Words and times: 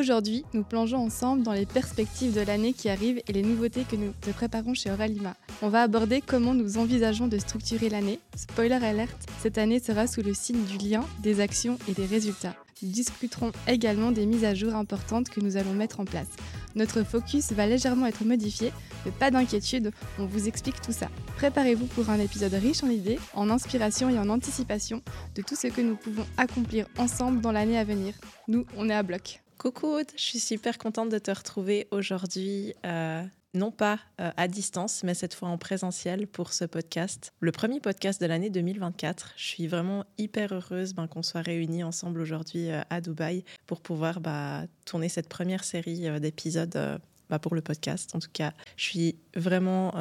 Aujourd'hui, 0.00 0.46
nous 0.54 0.62
plongeons 0.62 1.04
ensemble 1.04 1.42
dans 1.42 1.52
les 1.52 1.66
perspectives 1.66 2.34
de 2.34 2.40
l'année 2.40 2.72
qui 2.72 2.88
arrive 2.88 3.20
et 3.28 3.34
les 3.34 3.42
nouveautés 3.42 3.84
que 3.84 3.96
nous 3.96 4.14
te 4.22 4.30
préparons 4.30 4.72
chez 4.72 4.90
Oralima. 4.90 5.36
On 5.60 5.68
va 5.68 5.82
aborder 5.82 6.22
comment 6.22 6.54
nous 6.54 6.78
envisageons 6.78 7.28
de 7.28 7.36
structurer 7.36 7.90
l'année. 7.90 8.18
Spoiler 8.34 8.82
alerte, 8.82 9.28
cette 9.42 9.58
année 9.58 9.78
sera 9.78 10.06
sous 10.06 10.22
le 10.22 10.32
signe 10.32 10.64
du 10.64 10.78
lien, 10.78 11.04
des 11.22 11.40
actions 11.40 11.78
et 11.86 11.92
des 11.92 12.06
résultats. 12.06 12.54
Nous 12.82 12.88
discuterons 12.88 13.52
également 13.68 14.10
des 14.10 14.24
mises 14.24 14.46
à 14.46 14.54
jour 14.54 14.74
importantes 14.74 15.28
que 15.28 15.40
nous 15.40 15.58
allons 15.58 15.74
mettre 15.74 16.00
en 16.00 16.06
place. 16.06 16.28
Notre 16.74 17.02
focus 17.02 17.52
va 17.52 17.66
légèrement 17.66 18.06
être 18.06 18.24
modifié, 18.24 18.72
mais 19.04 19.12
pas 19.12 19.30
d'inquiétude, 19.30 19.92
on 20.18 20.24
vous 20.24 20.48
explique 20.48 20.80
tout 20.80 20.92
ça. 20.92 21.10
Préparez-vous 21.36 21.86
pour 21.88 22.08
un 22.08 22.20
épisode 22.20 22.54
riche 22.54 22.82
en 22.82 22.88
idées, 22.88 23.18
en 23.34 23.50
inspiration 23.50 24.08
et 24.08 24.18
en 24.18 24.30
anticipation 24.30 25.02
de 25.34 25.42
tout 25.42 25.56
ce 25.56 25.66
que 25.66 25.82
nous 25.82 25.96
pouvons 25.96 26.24
accomplir 26.38 26.86
ensemble 26.96 27.42
dans 27.42 27.52
l'année 27.52 27.76
à 27.76 27.84
venir. 27.84 28.14
Nous, 28.48 28.64
on 28.78 28.88
est 28.88 28.94
à 28.94 29.02
bloc. 29.02 29.42
Coucou 29.60 29.98
je 30.16 30.22
suis 30.22 30.38
super 30.38 30.78
contente 30.78 31.10
de 31.10 31.18
te 31.18 31.30
retrouver 31.30 31.86
aujourd'hui. 31.90 32.72
Euh, 32.86 33.22
non 33.52 33.70
pas 33.70 33.98
euh, 34.18 34.30
à 34.38 34.48
distance, 34.48 35.02
mais 35.04 35.12
cette 35.12 35.34
fois 35.34 35.50
en 35.50 35.58
présentiel 35.58 36.26
pour 36.26 36.54
ce 36.54 36.64
podcast, 36.64 37.34
le 37.40 37.52
premier 37.52 37.78
podcast 37.78 38.18
de 38.22 38.26
l'année 38.26 38.48
2024. 38.48 39.34
Je 39.36 39.44
suis 39.44 39.66
vraiment 39.66 40.06
hyper 40.16 40.54
heureuse 40.54 40.94
ben, 40.94 41.06
qu'on 41.08 41.22
soit 41.22 41.42
réunis 41.42 41.84
ensemble 41.84 42.22
aujourd'hui 42.22 42.70
euh, 42.70 42.80
à 42.88 43.02
Dubaï 43.02 43.44
pour 43.66 43.82
pouvoir 43.82 44.20
bah, 44.20 44.62
tourner 44.86 45.10
cette 45.10 45.28
première 45.28 45.62
série 45.62 46.08
d'épisodes 46.20 46.98
bah, 47.28 47.38
pour 47.38 47.54
le 47.54 47.60
podcast. 47.60 48.14
En 48.14 48.18
tout 48.18 48.30
cas, 48.32 48.54
je 48.76 48.84
suis 48.84 49.16
vraiment 49.36 49.92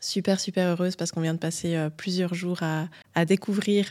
super, 0.00 0.40
super 0.40 0.68
heureuse 0.68 0.96
parce 0.96 1.12
qu'on 1.12 1.20
vient 1.20 1.34
de 1.34 1.38
passer 1.38 1.88
plusieurs 1.96 2.34
jours 2.34 2.60
à, 2.62 3.24
découvrir 3.24 3.90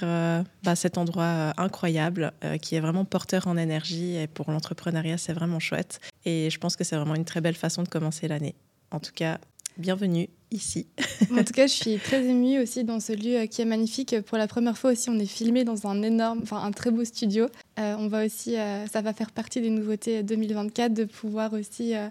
bah, 0.64 0.76
cet 0.76 0.98
endroit 0.98 1.54
incroyable 1.58 2.32
qui 2.62 2.76
est 2.76 2.80
vraiment 2.80 3.06
porteur 3.06 3.48
en 3.48 3.58
énergie 3.58 4.16
et 4.16 4.28
pour 4.28 4.52
l'entrepreneuriat, 4.52 5.18
c'est 5.18 5.34
vraiment 5.34 5.60
chouette. 5.60 6.00
Et 6.26 6.50
je 6.50 6.58
pense 6.58 6.76
que 6.76 6.84
c'est 6.84 6.96
vraiment 6.96 7.16
une 7.16 7.26
très 7.26 7.42
belle 7.42 7.56
façon 7.56 7.84
de 7.84 7.90
commencer 7.90 8.28
l'année. 8.28 8.56
En 8.92 9.00
tout 9.00 9.12
cas, 9.14 9.40
bienvenue 9.78 10.30
ici. 10.52 10.88
en 11.32 11.44
tout 11.44 11.54
cas, 11.54 11.68
je 11.68 11.74
suis 11.74 11.98
très 11.98 12.26
émue 12.26 12.60
aussi 12.60 12.84
dans 12.84 13.00
ce 13.00 13.14
lieu 13.14 13.46
qui 13.46 13.62
est 13.62 13.66
magnifique. 13.66 14.16
Pour 14.22 14.38
la 14.38 14.48
première 14.48 14.78
fois 14.78 14.92
aussi, 14.92 15.10
on 15.10 15.18
est 15.20 15.26
filmé 15.26 15.64
dans 15.64 15.88
un 15.88 16.02
énorme, 16.02 16.40
enfin 16.44 16.62
un 16.64 16.72
très 16.72 16.92
beau 16.92 17.06
studio. 17.06 17.48
Euh, 17.80 17.96
on 17.98 18.08
va 18.08 18.26
aussi, 18.26 18.58
euh, 18.58 18.86
ça 18.88 19.02
va 19.02 19.14
faire 19.14 19.32
partie 19.32 19.62
des 19.62 19.70
nouveautés 19.70 20.24
2024 20.24 20.94
de 20.94 21.04
pouvoir 21.06 21.54
aussi 21.54 21.96
euh, 21.96 22.08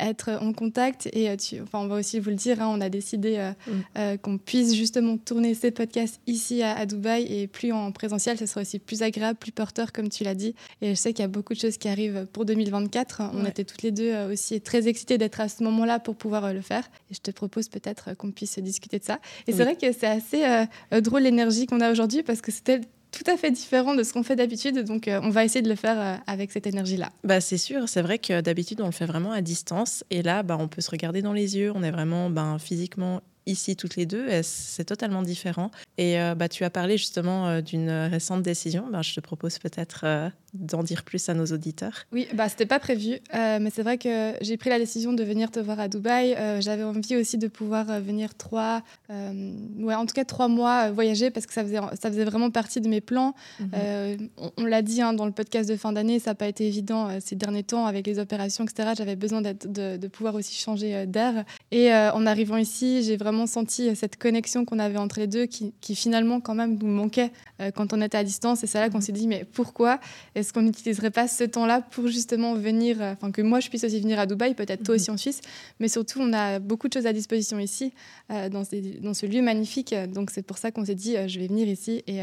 être 0.00 0.30
en 0.40 0.52
contact. 0.52 1.08
Et 1.12 1.36
tu, 1.36 1.60
enfin, 1.60 1.80
on 1.80 1.86
va 1.86 1.96
aussi 1.96 2.20
vous 2.20 2.30
le 2.30 2.36
dire, 2.36 2.60
hein, 2.62 2.68
on 2.70 2.80
a 2.80 2.88
décidé 2.88 3.52
mm. 3.66 4.18
qu'on 4.18 4.38
puisse 4.38 4.74
justement 4.74 5.16
tourner 5.16 5.54
ces 5.54 5.70
podcasts 5.70 6.20
ici 6.26 6.62
à, 6.62 6.86
Dubaï 6.86 7.24
et 7.32 7.46
plus 7.46 7.72
en 7.72 7.92
présentiel, 7.92 8.38
ce 8.38 8.46
sera 8.46 8.60
aussi 8.60 8.78
plus 8.78 9.02
agréable, 9.02 9.38
plus 9.38 9.52
porteur, 9.52 9.92
comme 9.92 10.08
tu 10.08 10.24
l'as 10.24 10.34
dit. 10.34 10.54
Et 10.80 10.90
je 10.90 10.94
sais 10.94 11.12
qu'il 11.12 11.22
y 11.22 11.24
a 11.24 11.28
beaucoup 11.28 11.54
de 11.54 11.58
choses 11.58 11.78
qui 11.78 11.88
arrivent 11.88 12.26
pour 12.32 12.44
2024. 12.44 13.22
On 13.34 13.44
était 13.44 13.64
toutes 13.64 13.82
les 13.82 13.90
deux 13.90 14.14
aussi 14.30 14.60
très 14.60 14.88
excitées 14.88 15.18
d'être 15.18 15.40
à 15.40 15.48
ce 15.48 15.62
moment-là 15.64 15.98
pour 15.98 16.16
pouvoir 16.16 16.52
le 16.52 16.60
faire. 16.60 16.84
Et 17.10 17.14
je 17.14 17.20
te 17.20 17.30
propose 17.30 17.68
peut-être 17.68 18.14
qu'on 18.16 18.30
puisse 18.30 18.58
discuter 18.58 18.98
de 18.98 19.04
ça. 19.04 19.18
Et 19.46 19.52
c'est 19.52 19.64
vrai 19.64 19.76
que 19.76 19.92
c'est 19.92 20.06
assez 20.06 20.66
drôle 21.00 21.22
l'énergie 21.22 21.66
qu'on 21.66 21.80
a 21.80 21.90
aujourd'hui 21.90 22.22
parce 22.22 22.40
que 22.40 22.52
c'était 22.52 22.80
tout 23.12 23.30
à 23.30 23.36
fait 23.36 23.50
différent 23.50 23.94
de 23.94 24.02
ce 24.02 24.12
qu'on 24.12 24.22
fait 24.22 24.36
d'habitude. 24.36 24.78
Donc, 24.84 25.06
euh, 25.06 25.20
on 25.22 25.30
va 25.30 25.44
essayer 25.44 25.62
de 25.62 25.68
le 25.68 25.76
faire 25.76 26.00
euh, 26.00 26.16
avec 26.26 26.50
cette 26.50 26.66
énergie-là. 26.66 27.10
Bah, 27.22 27.40
c'est 27.40 27.58
sûr. 27.58 27.88
C'est 27.88 28.02
vrai 28.02 28.18
que 28.18 28.40
d'habitude, 28.40 28.80
on 28.80 28.86
le 28.86 28.92
fait 28.92 29.06
vraiment 29.06 29.32
à 29.32 29.42
distance. 29.42 30.02
Et 30.10 30.22
là, 30.22 30.42
bah, 30.42 30.56
on 30.58 30.66
peut 30.66 30.80
se 30.80 30.90
regarder 30.90 31.22
dans 31.22 31.32
les 31.32 31.56
yeux. 31.56 31.72
On 31.74 31.82
est 31.82 31.90
vraiment 31.90 32.30
ben, 32.30 32.58
physiquement 32.58 33.22
ici 33.44 33.74
toutes 33.74 33.96
les 33.96 34.06
deux, 34.06 34.28
c'est 34.42 34.84
totalement 34.84 35.20
différent. 35.20 35.72
Et 35.98 36.20
euh, 36.20 36.36
bah, 36.36 36.48
tu 36.48 36.62
as 36.64 36.70
parlé 36.70 36.96
justement 36.96 37.60
d'une 37.60 37.90
récente 37.90 38.42
décision. 38.42 38.86
Ben, 38.90 39.02
je 39.02 39.14
te 39.14 39.20
propose 39.20 39.58
peut-être 39.58 40.30
d'en 40.54 40.82
dire 40.82 41.02
plus 41.02 41.28
à 41.28 41.34
nos 41.34 41.46
auditeurs. 41.46 42.04
Oui, 42.12 42.28
bah, 42.34 42.48
ce 42.48 42.54
n'était 42.54 42.66
pas 42.66 42.78
prévu, 42.78 43.18
mais 43.32 43.70
c'est 43.70 43.82
vrai 43.82 43.98
que 43.98 44.34
j'ai 44.40 44.56
pris 44.56 44.70
la 44.70 44.78
décision 44.78 45.12
de 45.12 45.24
venir 45.24 45.50
te 45.50 45.60
voir 45.60 45.80
à 45.80 45.88
Dubaï. 45.88 46.36
J'avais 46.60 46.82
envie 46.82 47.16
aussi 47.16 47.38
de 47.38 47.48
pouvoir 47.48 48.00
venir 48.00 48.34
trois, 48.34 48.82
ouais, 49.08 49.94
en 49.94 50.06
tout 50.06 50.14
cas 50.14 50.24
trois 50.24 50.48
mois 50.48 50.90
voyager 50.90 51.30
parce 51.30 51.46
que 51.46 51.52
ça 51.52 51.62
faisait, 51.62 51.80
ça 52.00 52.10
faisait 52.10 52.24
vraiment 52.24 52.50
partie 52.50 52.80
de 52.80 52.88
mes 52.88 53.00
plans. 53.00 53.34
Mhm. 53.60 54.28
on, 54.56 54.64
l'a 54.64 54.82
dit 54.82 55.00
hein, 55.02 55.12
dans 55.12 55.26
le 55.26 55.32
podcast 55.32 55.68
de 55.68 55.76
fin 55.76 55.92
d'année, 55.92 56.18
ça 56.18 56.30
n'a 56.30 56.34
pas 56.34 56.48
été 56.48 56.66
évident 56.66 57.08
ces 57.20 57.36
derniers 57.36 57.62
temps 57.62 57.86
avec 57.86 58.06
les 58.06 58.18
opérations, 58.18 58.64
etc. 58.64 58.90
J'avais 58.96 59.16
besoin 59.16 59.40
de, 59.40 59.54
de, 59.96 60.08
pouvoir 60.08 60.34
aussi 60.34 60.54
changer 60.54 61.06
d'air. 61.06 61.44
Et 61.70 61.92
en 61.92 62.26
arrivant 62.26 62.56
ici, 62.56 63.02
j'ai 63.02 63.16
vraiment 63.16 63.46
senti 63.46 63.88
euh, 63.88 63.94
cette 63.94 64.16
connexion 64.16 64.64
qu'on 64.64 64.78
avait 64.78 64.98
entre 64.98 65.20
les 65.20 65.26
deux 65.26 65.46
qui, 65.46 65.72
finalement 65.94 66.40
quand 66.40 66.54
même 66.54 66.78
nous 66.78 66.88
manquait 66.88 67.30
euh, 67.60 67.70
quand 67.70 67.92
on 67.92 68.00
était 68.00 68.18
à 68.18 68.24
distance. 68.24 68.64
Et 68.64 68.66
c'est 68.66 68.80
là 68.80 68.90
qu'on 68.90 69.00
s'est 69.00 69.12
dit, 69.12 69.26
mais 69.26 69.44
pourquoi? 69.44 70.00
Est-ce 70.42 70.52
qu'on 70.52 70.62
n'utiliserait 70.62 71.10
pas 71.10 71.28
ce 71.28 71.44
temps-là 71.44 71.80
pour 71.80 72.08
justement 72.08 72.54
venir, 72.54 73.00
euh, 73.00 73.12
enfin 73.12 73.30
que 73.30 73.40
moi 73.42 73.60
je 73.60 73.68
puisse 73.68 73.84
aussi 73.84 74.00
venir 74.00 74.18
à 74.18 74.26
Dubaï, 74.26 74.54
peut-être 74.54 74.82
toi 74.82 74.96
aussi 74.96 75.10
en 75.10 75.16
Suisse, 75.16 75.40
mais 75.80 75.88
surtout 75.88 76.20
on 76.20 76.32
a 76.32 76.58
beaucoup 76.58 76.88
de 76.88 76.92
choses 76.92 77.06
à 77.06 77.12
disposition 77.12 77.58
ici, 77.58 77.92
dans, 78.28 78.62
dans, 79.00 79.14
ce 79.14 79.26
lieu 79.26 79.42
magnifique. 79.42 79.94
Donc 80.12 80.30
c'est 80.30 80.42
pour 80.42 80.58
ça 80.58 80.70
qu'on 80.70 80.84
s'est 80.84 80.94
dit, 80.94 81.16
je 81.26 81.38
vais 81.38 81.46
venir 81.46 81.68
ici 81.68 82.02
et 82.06 82.20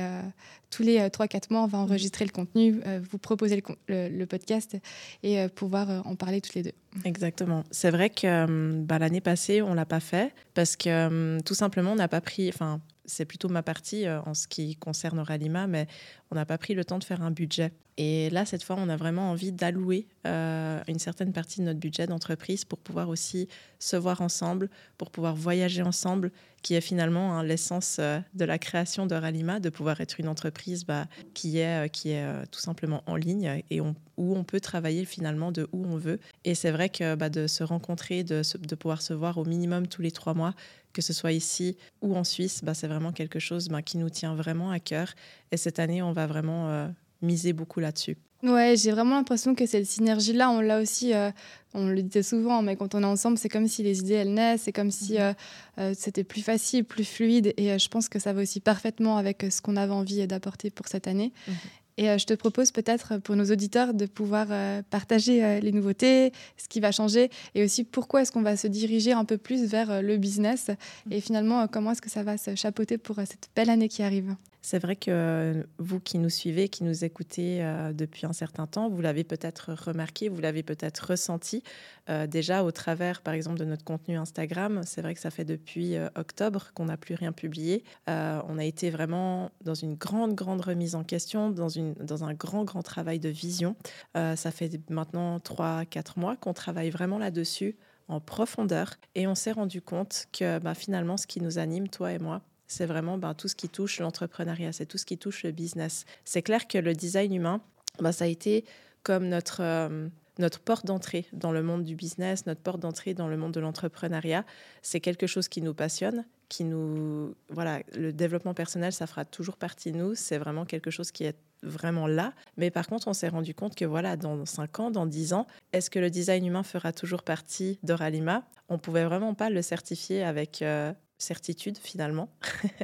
tous 0.69 0.83
les 0.83 0.99
3-4 0.99 1.51
mois, 1.51 1.63
on 1.63 1.67
va 1.67 1.77
enregistrer 1.77 2.25
le 2.25 2.31
contenu, 2.31 2.79
vous 3.09 3.17
proposer 3.17 3.63
le, 3.87 4.25
podcast 4.25 4.77
et 5.23 5.47
pouvoir 5.49 6.05
en 6.05 6.15
parler 6.15 6.41
toutes 6.41 6.55
les 6.55 6.63
deux. 6.63 6.71
Exactement. 7.05 7.63
C'est 7.71 7.91
vrai 7.91 8.09
que 8.09 8.81
bah, 8.81 8.99
l'année 8.99 9.21
passée, 9.21 9.61
on 9.61 9.73
l'a 9.73 9.85
pas 9.85 9.99
fait 9.99 10.33
parce 10.53 10.75
que 10.75 11.39
tout 11.41 11.55
simplement, 11.55 11.93
on 11.93 11.95
n'a 11.95 12.07
pas 12.07 12.21
pris. 12.21 12.49
Enfin, 12.49 12.81
c'est 13.09 13.25
plutôt 13.25 13.49
ma 13.49 13.63
partie 13.63 14.05
euh, 14.05 14.21
en 14.21 14.33
ce 14.33 14.47
qui 14.47 14.75
concerne 14.75 15.19
Ralima, 15.19 15.67
mais 15.67 15.87
on 16.31 16.35
n'a 16.35 16.45
pas 16.45 16.57
pris 16.57 16.73
le 16.73 16.85
temps 16.85 16.99
de 16.99 17.03
faire 17.03 17.21
un 17.21 17.31
budget. 17.31 17.73
Et 17.97 18.29
là, 18.29 18.45
cette 18.45 18.63
fois, 18.63 18.77
on 18.79 18.87
a 18.87 18.95
vraiment 18.95 19.29
envie 19.29 19.51
d'allouer 19.51 20.07
euh, 20.25 20.79
une 20.87 20.99
certaine 20.99 21.33
partie 21.33 21.59
de 21.59 21.65
notre 21.65 21.79
budget 21.79 22.07
d'entreprise 22.07 22.63
pour 22.63 22.79
pouvoir 22.79 23.09
aussi 23.09 23.49
se 23.77 23.97
voir 23.97 24.21
ensemble, 24.21 24.69
pour 24.97 25.11
pouvoir 25.11 25.35
voyager 25.35 25.81
ensemble, 25.81 26.31
qui 26.61 26.75
est 26.75 26.81
finalement 26.81 27.37
hein, 27.37 27.43
l'essence 27.43 27.97
euh, 27.99 28.19
de 28.33 28.45
la 28.45 28.57
création 28.57 29.05
de 29.05 29.15
Ralima, 29.15 29.59
de 29.59 29.69
pouvoir 29.69 30.01
être 30.01 30.19
une 30.19 30.27
entreprise 30.27 30.85
bah, 30.85 31.05
qui 31.33 31.59
est, 31.59 31.89
qui 31.89 32.11
est 32.11 32.25
tout 32.51 32.59
simplement 32.59 33.03
en 33.05 33.15
ligne 33.15 33.61
et 33.69 33.81
où 33.81 33.95
on 34.17 34.43
peut 34.43 34.59
travailler 34.59 35.05
finalement 35.05 35.51
de 35.51 35.67
où 35.71 35.85
on 35.85 35.97
veut. 35.97 36.19
Et 36.45 36.55
c'est 36.55 36.71
vrai 36.71 36.89
que 36.89 37.15
bah, 37.15 37.29
de 37.29 37.47
se 37.47 37.63
rencontrer, 37.63 38.23
de, 38.23 38.41
de 38.57 38.75
pouvoir 38.75 39.01
se 39.01 39.13
voir 39.13 39.37
au 39.37 39.45
minimum 39.45 39.87
tous 39.87 40.01
les 40.01 40.11
trois 40.11 40.33
mois, 40.33 40.53
que 40.93 41.01
ce 41.01 41.13
soit 41.13 41.31
ici 41.31 41.77
ou 42.01 42.15
en 42.15 42.23
Suisse, 42.23 42.63
bah, 42.63 42.73
c'est 42.73 42.87
vraiment 42.87 43.11
quelque 43.11 43.39
chose 43.39 43.69
qui 43.85 43.97
nous 43.97 44.09
tient 44.09 44.35
vraiment 44.35 44.71
à 44.71 44.79
cœur. 44.79 45.13
Et 45.51 45.57
cette 45.57 45.79
année, 45.79 46.01
on 46.01 46.11
va 46.11 46.27
vraiment 46.27 46.69
euh, 46.69 46.87
miser 47.21 47.53
beaucoup 47.53 47.79
là-dessus. 47.79 48.17
Ouais, 48.41 48.75
j'ai 48.77 48.91
vraiment 48.91 49.15
l'impression 49.15 49.53
que 49.53 49.65
cette 49.65 49.85
synergie-là, 49.85 50.49
on 50.49 50.61
l'a 50.61 50.79
aussi, 50.79 51.13
euh, 51.13 51.29
on 51.73 51.87
le 51.87 52.01
disait 52.01 52.23
souvent, 52.23 52.61
mais 52.61 52.77
quand 52.77 52.95
on 52.95 53.03
est 53.03 53.05
ensemble, 53.05 53.37
c'est 53.37 53.49
comme 53.49 53.67
si 53.67 53.83
les 53.83 53.99
idées, 53.99 54.13
elles 54.13 54.33
naissent, 54.33 54.61
c'est 54.63 54.71
comme 54.71 54.91
si 54.91 55.13
mhm. 55.13 55.35
euh, 55.79 55.93
c'était 55.97 56.23
plus 56.23 56.41
facile, 56.41 56.85
plus 56.85 57.03
fluide. 57.03 57.53
Et 57.57 57.77
je 57.77 57.87
pense 57.89 58.07
que 58.07 58.17
ça 58.17 58.31
va 58.31 58.41
aussi 58.41 58.61
parfaitement 58.61 59.17
avec 59.17 59.45
ce 59.49 59.61
qu'on 59.61 59.75
avait 59.75 59.93
envie 59.93 60.25
d'apporter 60.25 60.69
pour 60.69 60.87
cette 60.87 61.07
année. 61.07 61.33
Mhm. 61.47 61.55
Et 61.99 62.09
euh, 62.09 62.17
je 62.17 62.25
te 62.25 62.33
propose 62.33 62.71
peut-être 62.71 63.17
pour 63.17 63.35
nos 63.35 63.51
auditeurs 63.51 63.93
de 63.93 64.05
pouvoir 64.05 64.47
euh, 64.51 64.81
partager 64.89 65.43
euh, 65.43 65.59
les 65.59 65.73
nouveautés, 65.73 66.31
ce 66.55 66.69
qui 66.69 66.79
va 66.79 66.93
changer 66.93 67.29
et 67.55 67.63
aussi 67.63 67.83
pourquoi 67.83 68.21
est-ce 68.21 68.31
qu'on 68.31 68.41
va 68.41 68.55
se 68.55 68.67
diriger 68.67 69.11
un 69.11 69.25
peu 69.25 69.37
plus 69.37 69.65
vers 69.65 70.01
le 70.01 70.15
business 70.15 70.71
et 71.11 71.19
finalement 71.19 71.67
comment 71.67 71.91
est-ce 71.91 72.01
que 72.01 72.09
ça 72.09 72.23
va 72.23 72.37
se 72.37 72.55
chapeauter 72.55 72.97
pour 72.97 73.17
cette 73.17 73.49
belle 73.53 73.69
année 73.69 73.89
qui 73.89 74.01
arrive. 74.01 74.33
C'est 74.61 74.79
vrai 74.79 74.95
que 74.95 75.65
vous 75.77 75.99
qui 75.99 76.19
nous 76.19 76.29
suivez, 76.29 76.67
qui 76.67 76.83
nous 76.83 77.05
écoutez 77.05 77.63
euh, 77.63 77.93
depuis 77.93 78.25
un 78.25 78.33
certain 78.33 78.67
temps, 78.67 78.89
vous 78.89 79.01
l'avez 79.01 79.23
peut-être 79.23 79.71
remarqué, 79.73 80.27
vous 80.27 80.41
l'avez 80.41 80.63
peut-être 80.63 80.99
ressenti 81.11 81.63
euh, 82.09 82.27
déjà 82.27 82.63
au 82.63 82.71
travers, 82.71 83.21
par 83.21 83.33
exemple, 83.33 83.57
de 83.57 83.63
notre 83.63 83.85
contenu 83.85 84.17
Instagram. 84.17 84.81
C'est 84.85 85.01
vrai 85.01 85.13
que 85.13 85.21
ça 85.21 85.31
fait 85.31 85.45
depuis 85.45 85.95
euh, 85.95 86.09
octobre 86.15 86.71
qu'on 86.73 86.85
n'a 86.85 86.97
plus 86.97 87.15
rien 87.15 87.31
publié. 87.31 87.83
on 88.07 88.57
a 88.57 88.65
été 88.65 88.89
vraiment 88.89 89.51
dans 89.63 89.73
une 89.73 89.95
grande, 89.95 90.35
grande 90.35 90.61
remise 90.61 90.95
en 90.95 91.03
question, 91.03 91.49
dans 91.51 92.23
un 92.23 92.33
grand, 92.33 92.63
grand 92.63 92.81
travail 92.81 93.19
de 93.19 93.29
vision. 93.29 93.75
ça 94.15 94.51
fait 94.51 94.79
maintenant 94.89 95.37
3-4 95.37 96.19
mois 96.19 96.35
qu'on 96.35 96.53
travaille 96.53 96.89
vraiment 96.89 97.17
là-dessus 97.17 97.75
en 98.07 98.19
profondeur 98.19 98.95
et 99.15 99.27
on 99.27 99.35
s'est 99.35 99.51
rendu 99.51 99.81
compte 99.81 100.27
que 100.33 100.59
bah, 100.59 100.73
finalement, 100.73 101.15
ce 101.17 101.27
qui 101.27 101.41
nous 101.41 101.59
anime, 101.59 101.87
toi 101.87 102.11
et 102.11 102.19
moi, 102.19 102.41
c'est 102.69 102.85
vraiment 102.85 103.17
ben, 103.17 103.33
tout 103.33 103.49
ce 103.49 103.55
qui 103.55 103.67
touche 103.67 103.99
l'entrepreneuriat, 103.99 104.71
c'est 104.71 104.85
tout 104.85 104.97
ce 104.97 105.05
qui 105.05 105.17
touche 105.17 105.43
le 105.43 105.51
business. 105.51 106.05
C'est 106.23 106.43
clair 106.43 106.67
que 106.67 106.77
le 106.77 106.93
design 106.93 107.33
humain, 107.33 107.61
ben, 107.99 108.13
ça 108.13 108.25
a 108.25 108.27
été 108.27 108.63
comme 109.03 109.27
notre, 109.27 109.61
euh, 109.61 110.07
notre 110.37 110.59
porte 110.59 110.85
d'entrée 110.85 111.25
dans 111.33 111.51
le 111.51 111.63
monde 111.63 111.83
du 111.83 111.95
business, 111.95 112.45
notre 112.45 112.61
porte 112.61 112.79
d'entrée 112.79 113.15
dans 113.15 113.27
le 113.27 113.37
monde 113.37 113.53
de 113.53 113.59
l'entrepreneuriat. 113.59 114.45
C'est 114.83 114.99
quelque 114.99 115.25
chose 115.25 115.47
qui 115.47 115.61
nous 115.61 115.73
passionne, 115.73 116.25
qui 116.47 116.63
nous... 116.63 117.35
Voilà, 117.49 117.81
le 117.95 118.13
développement 118.13 118.53
personnel, 118.53 118.93
ça 118.93 119.07
fera 119.07 119.25
toujours 119.25 119.57
partie 119.57 119.91
de 119.91 119.97
nous. 119.97 120.13
C'est 120.13 120.37
vraiment 120.37 120.65
quelque 120.65 120.91
chose 120.91 121.11
qui 121.11 121.23
est 121.23 121.35
vraiment 121.63 122.05
là. 122.05 122.33
Mais 122.55 122.69
par 122.69 122.87
contre, 122.87 123.07
on 123.07 123.13
s'est 123.13 123.29
rendu 123.29 123.55
compte 123.55 123.75
que 123.75 123.85
voilà, 123.85 124.15
dans 124.15 124.45
5 124.45 124.79
ans, 124.79 124.91
dans 124.91 125.07
10 125.07 125.33
ans, 125.33 125.47
est-ce 125.73 125.89
que 125.89 125.99
le 125.99 126.11
design 126.11 126.45
humain 126.45 126.63
fera 126.63 126.93
toujours 126.93 127.23
partie 127.23 127.79
d'Oralima? 127.81 128.43
On 128.69 128.77
pouvait 128.77 129.05
vraiment 129.05 129.33
pas 129.33 129.49
le 129.49 129.63
certifier 129.63 130.23
avec 130.23 130.61
euh, 130.61 130.93
certitude 131.19 131.77
finalement. 131.77 132.29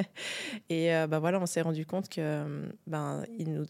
et 0.70 0.94
euh, 0.94 1.08
bah 1.08 1.20
voilà, 1.20 1.40
on 1.40 1.46
s'est 1.46 1.62
rendu 1.62 1.86
compte 1.86 2.10
que 2.10 2.70
ben, 2.86 3.24
il 3.40 3.54
nous, 3.54 3.66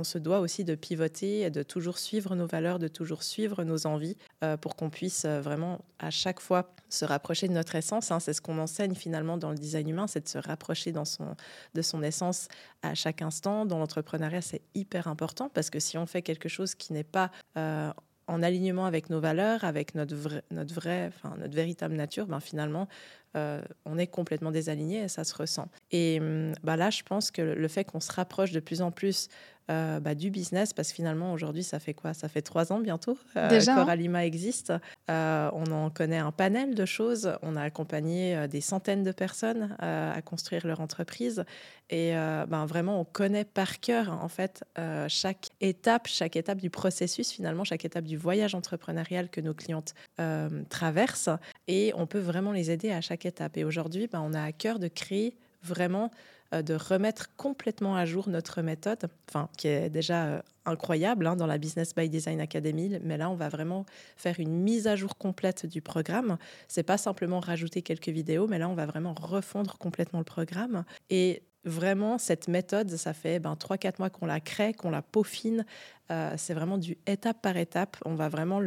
on 0.00 0.04
se 0.04 0.18
doit 0.18 0.40
aussi 0.40 0.64
de 0.64 0.74
pivoter 0.74 1.50
de 1.50 1.62
toujours 1.62 1.98
suivre 1.98 2.34
nos 2.34 2.46
valeurs, 2.46 2.78
de 2.78 2.88
toujours 2.88 3.22
suivre 3.22 3.62
nos 3.64 3.86
envies 3.86 4.16
euh, 4.42 4.56
pour 4.56 4.74
qu'on 4.74 4.90
puisse 4.90 5.26
euh, 5.26 5.40
vraiment 5.40 5.84
à 5.98 6.10
chaque 6.10 6.40
fois 6.40 6.74
se 6.88 7.04
rapprocher 7.04 7.46
de 7.46 7.52
notre 7.52 7.76
essence. 7.76 8.10
Hein. 8.10 8.18
C'est 8.18 8.32
ce 8.32 8.40
qu'on 8.40 8.58
enseigne 8.58 8.94
finalement 8.94 9.36
dans 9.36 9.50
le 9.50 9.58
design 9.58 9.88
humain, 9.88 10.06
c'est 10.06 10.24
de 10.24 10.28
se 10.28 10.38
rapprocher 10.38 10.90
dans 10.90 11.04
son, 11.04 11.36
de 11.74 11.82
son 11.82 12.02
essence 12.02 12.48
à 12.82 12.94
chaque 12.94 13.20
instant. 13.22 13.66
Dans 13.66 13.78
l'entrepreneuriat, 13.78 14.40
c'est 14.40 14.62
hyper 14.74 15.06
important 15.06 15.50
parce 15.50 15.70
que 15.70 15.78
si 15.78 15.98
on 15.98 16.06
fait 16.06 16.22
quelque 16.22 16.48
chose 16.48 16.74
qui 16.74 16.92
n'est 16.94 17.04
pas 17.04 17.30
euh, 17.58 17.92
en 18.30 18.42
alignement 18.42 18.86
avec 18.86 19.10
nos 19.10 19.20
valeurs, 19.20 19.64
avec 19.64 19.94
notre 19.94 20.42
notre 20.50 20.78
enfin 21.08 21.34
notre 21.38 21.54
véritable 21.54 21.94
nature, 21.94 22.26
ben 22.26 22.40
finalement, 22.40 22.88
euh, 23.36 23.60
on 23.84 23.98
est 23.98 24.06
complètement 24.06 24.50
désaligné 24.50 25.02
et 25.02 25.08
ça 25.08 25.24
se 25.24 25.34
ressent. 25.34 25.68
Et 25.90 26.20
bah 26.62 26.76
là, 26.76 26.90
je 26.90 27.02
pense 27.02 27.30
que 27.30 27.42
le 27.42 27.68
fait 27.68 27.84
qu'on 27.84 28.00
se 28.00 28.12
rapproche 28.12 28.52
de 28.52 28.60
plus 28.60 28.82
en 28.82 28.90
plus 28.90 29.28
euh, 29.70 30.00
bah, 30.00 30.14
du 30.14 30.30
business, 30.30 30.72
parce 30.72 30.88
que 30.88 30.94
finalement, 30.94 31.32
aujourd'hui, 31.32 31.62
ça 31.62 31.78
fait 31.78 31.94
quoi? 31.94 32.12
Ça 32.12 32.28
fait 32.28 32.42
trois 32.42 32.72
ans 32.72 32.80
bientôt 32.80 33.16
euh, 33.36 33.48
Déjà, 33.48 33.74
hein. 33.74 33.76
Coralima 33.76 34.26
existe. 34.26 34.72
on 35.08 35.64
en 35.70 35.90
connaît 35.90 36.18
un 36.18 36.32
panel 36.32 36.74
de 36.74 36.84
choses. 36.84 37.32
On 37.42 37.56
a 37.56 37.62
accompagné 37.62 38.48
des 38.48 38.60
centaines 38.60 39.02
de 39.02 39.12
personnes 39.12 39.76
à 39.78 40.20
construire 40.22 40.66
leur 40.66 40.80
entreprise. 40.80 41.44
Et 41.88 42.12
ben, 42.12 42.66
vraiment, 42.66 43.00
on 43.00 43.04
connaît 43.04 43.44
par 43.44 43.80
cœur, 43.80 44.10
en 44.22 44.28
fait, 44.28 44.64
chaque 45.08 45.48
étape, 45.60 46.06
chaque 46.06 46.36
étape 46.36 46.58
du 46.58 46.70
processus, 46.70 47.30
finalement, 47.30 47.64
chaque 47.64 47.84
étape 47.84 48.04
du 48.04 48.16
voyage 48.16 48.54
entrepreneurial 48.54 49.28
que 49.28 49.40
nos 49.40 49.54
clientes 49.54 49.94
traversent. 50.68 51.30
Et 51.68 51.92
on 51.96 52.06
peut 52.06 52.18
vraiment 52.18 52.52
les 52.52 52.70
aider 52.70 52.90
à 52.90 53.00
chaque 53.00 53.26
étape. 53.26 53.56
Et 53.56 53.64
aujourd'hui, 53.64 54.08
ben, 54.08 54.20
on 54.20 54.34
a 54.34 54.42
à 54.42 54.52
cœur 54.52 54.78
de 54.78 54.88
créer 54.88 55.36
vraiment, 55.62 56.04
euh, 56.04 56.10
de 56.52 56.74
remettre 56.74 57.34
complètement 57.36 57.96
à 57.96 58.04
jour 58.04 58.28
notre 58.28 58.62
méthode, 58.62 59.08
enfin, 59.28 59.48
qui 59.56 59.68
est 59.68 59.90
déjà 59.90 60.26
euh, 60.26 60.42
incroyable 60.64 61.26
hein, 61.26 61.36
dans 61.36 61.46
la 61.46 61.58
Business 61.58 61.94
by 61.94 62.08
Design 62.08 62.40
Academy. 62.40 62.98
Mais 63.02 63.16
là, 63.16 63.30
on 63.30 63.34
va 63.34 63.48
vraiment 63.48 63.86
faire 64.16 64.40
une 64.40 64.56
mise 64.56 64.86
à 64.86 64.96
jour 64.96 65.16
complète 65.16 65.66
du 65.66 65.80
programme. 65.80 66.38
C'est 66.68 66.82
pas 66.82 66.98
simplement 66.98 67.40
rajouter 67.40 67.82
quelques 67.82 68.08
vidéos, 68.08 68.46
mais 68.46 68.58
là, 68.58 68.68
on 68.68 68.74
va 68.74 68.86
vraiment 68.86 69.14
refondre 69.14 69.78
complètement 69.78 70.18
le 70.18 70.24
programme. 70.24 70.84
Et 71.08 71.42
vraiment, 71.64 72.18
cette 72.18 72.48
méthode, 72.48 72.90
ça 72.90 73.12
fait 73.12 73.38
ben, 73.38 73.54
3-4 73.54 73.94
mois 73.98 74.10
qu'on 74.10 74.26
la 74.26 74.40
crée, 74.40 74.74
qu'on 74.74 74.90
la 74.90 75.02
peaufine. 75.02 75.64
Euh, 76.10 76.34
c'est 76.36 76.54
vraiment 76.54 76.78
du 76.78 76.98
étape 77.06 77.40
par 77.42 77.56
étape. 77.56 77.96
On 78.04 78.14
va 78.14 78.28
vraiment 78.28 78.60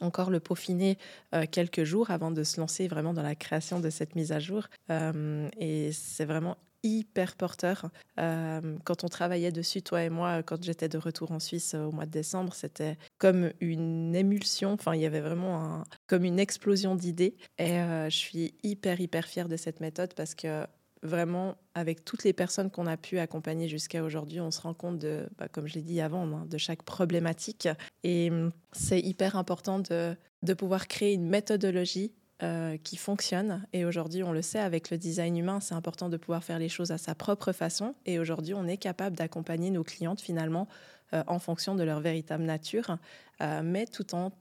encore 0.00 0.30
le 0.30 0.40
peaufiner 0.40 0.98
euh, 1.34 1.44
quelques 1.50 1.84
jours 1.84 2.10
avant 2.10 2.30
de 2.30 2.42
se 2.42 2.60
lancer 2.60 2.88
vraiment 2.88 3.14
dans 3.14 3.22
la 3.22 3.34
création 3.34 3.80
de 3.80 3.90
cette 3.90 4.14
mise 4.14 4.32
à 4.32 4.38
jour. 4.38 4.64
Euh, 4.90 5.48
et 5.58 5.92
c'est 5.92 6.24
vraiment 6.24 6.56
hyper 6.82 7.36
porteur. 7.36 7.90
Euh, 8.18 8.76
quand 8.84 9.04
on 9.04 9.08
travaillait 9.08 9.52
dessus, 9.52 9.82
toi 9.82 10.02
et 10.02 10.10
moi, 10.10 10.42
quand 10.42 10.62
j'étais 10.62 10.88
de 10.88 10.98
retour 10.98 11.32
en 11.32 11.38
Suisse 11.38 11.74
au 11.74 11.92
mois 11.92 12.06
de 12.06 12.10
décembre, 12.10 12.54
c'était 12.54 12.98
comme 13.18 13.50
une 13.60 14.14
émulsion. 14.14 14.72
Enfin, 14.72 14.94
il 14.94 15.00
y 15.00 15.06
avait 15.06 15.20
vraiment 15.20 15.84
comme 16.06 16.24
une 16.24 16.38
explosion 16.38 16.94
d'idées. 16.94 17.36
Et 17.58 17.76
je 17.76 18.16
suis 18.16 18.54
hyper, 18.62 19.00
hyper 19.00 19.26
fière 19.26 19.48
de 19.48 19.56
cette 19.56 19.80
méthode 19.80 20.14
parce 20.14 20.34
que 20.34 20.66
vraiment, 21.02 21.56
avec 21.74 22.04
toutes 22.04 22.24
les 22.24 22.32
personnes 22.32 22.70
qu'on 22.70 22.86
a 22.86 22.96
pu 22.96 23.18
accompagner 23.18 23.68
jusqu'à 23.68 24.02
aujourd'hui, 24.02 24.40
on 24.40 24.50
se 24.50 24.60
rend 24.60 24.74
compte 24.74 24.98
de, 24.98 25.26
bah, 25.38 25.48
comme 25.48 25.66
je 25.66 25.74
l'ai 25.74 25.82
dit 25.82 26.00
avant, 26.00 26.26
hein, 26.26 26.46
de 26.48 26.58
chaque 26.58 26.82
problématique. 26.82 27.68
Et 28.02 28.30
hum, 28.30 28.52
c'est 28.72 29.00
hyper 29.00 29.36
important 29.36 29.78
de, 29.78 30.16
de, 30.42 30.54
pouvoir 30.54 30.88
créer 30.88 31.14
une 31.14 31.28
méthodologie 31.28 32.12
euh, 32.42 32.76
qui 32.76 32.96
fonctionne. 32.96 33.66
Et 33.72 33.84
aujourd'hui, 33.84 34.22
on 34.22 34.32
le 34.32 34.42
sait, 34.42 34.58
avec 34.58 34.90
le 34.90 34.98
design 34.98 35.36
humain, 35.36 35.60
c'est 35.60 35.74
important 35.74 36.08
de 36.08 36.16
pouvoir 36.16 36.44
faire 36.44 36.58
les 36.58 36.68
choses 36.68 36.90
à 36.90 36.98
sa 36.98 37.14
propre 37.14 37.52
façon. 37.52 37.94
Et 38.04 38.18
aujourd'hui, 38.18 38.52
on 38.52 38.66
est 38.66 38.76
capable 38.76 39.16
d'accompagner 39.16 39.70
nos 39.70 39.84
clientes 39.84 40.20
finalement 40.20 40.68
euh, 41.14 41.22
en 41.26 41.38
fonction 41.38 41.74
de 41.74 41.82
leur 41.82 42.00
véritable 42.00 42.44
nature, 42.44 42.98
euh, 43.40 43.62
mais 43.64 43.86
tout 43.86 44.14
en 44.14 44.32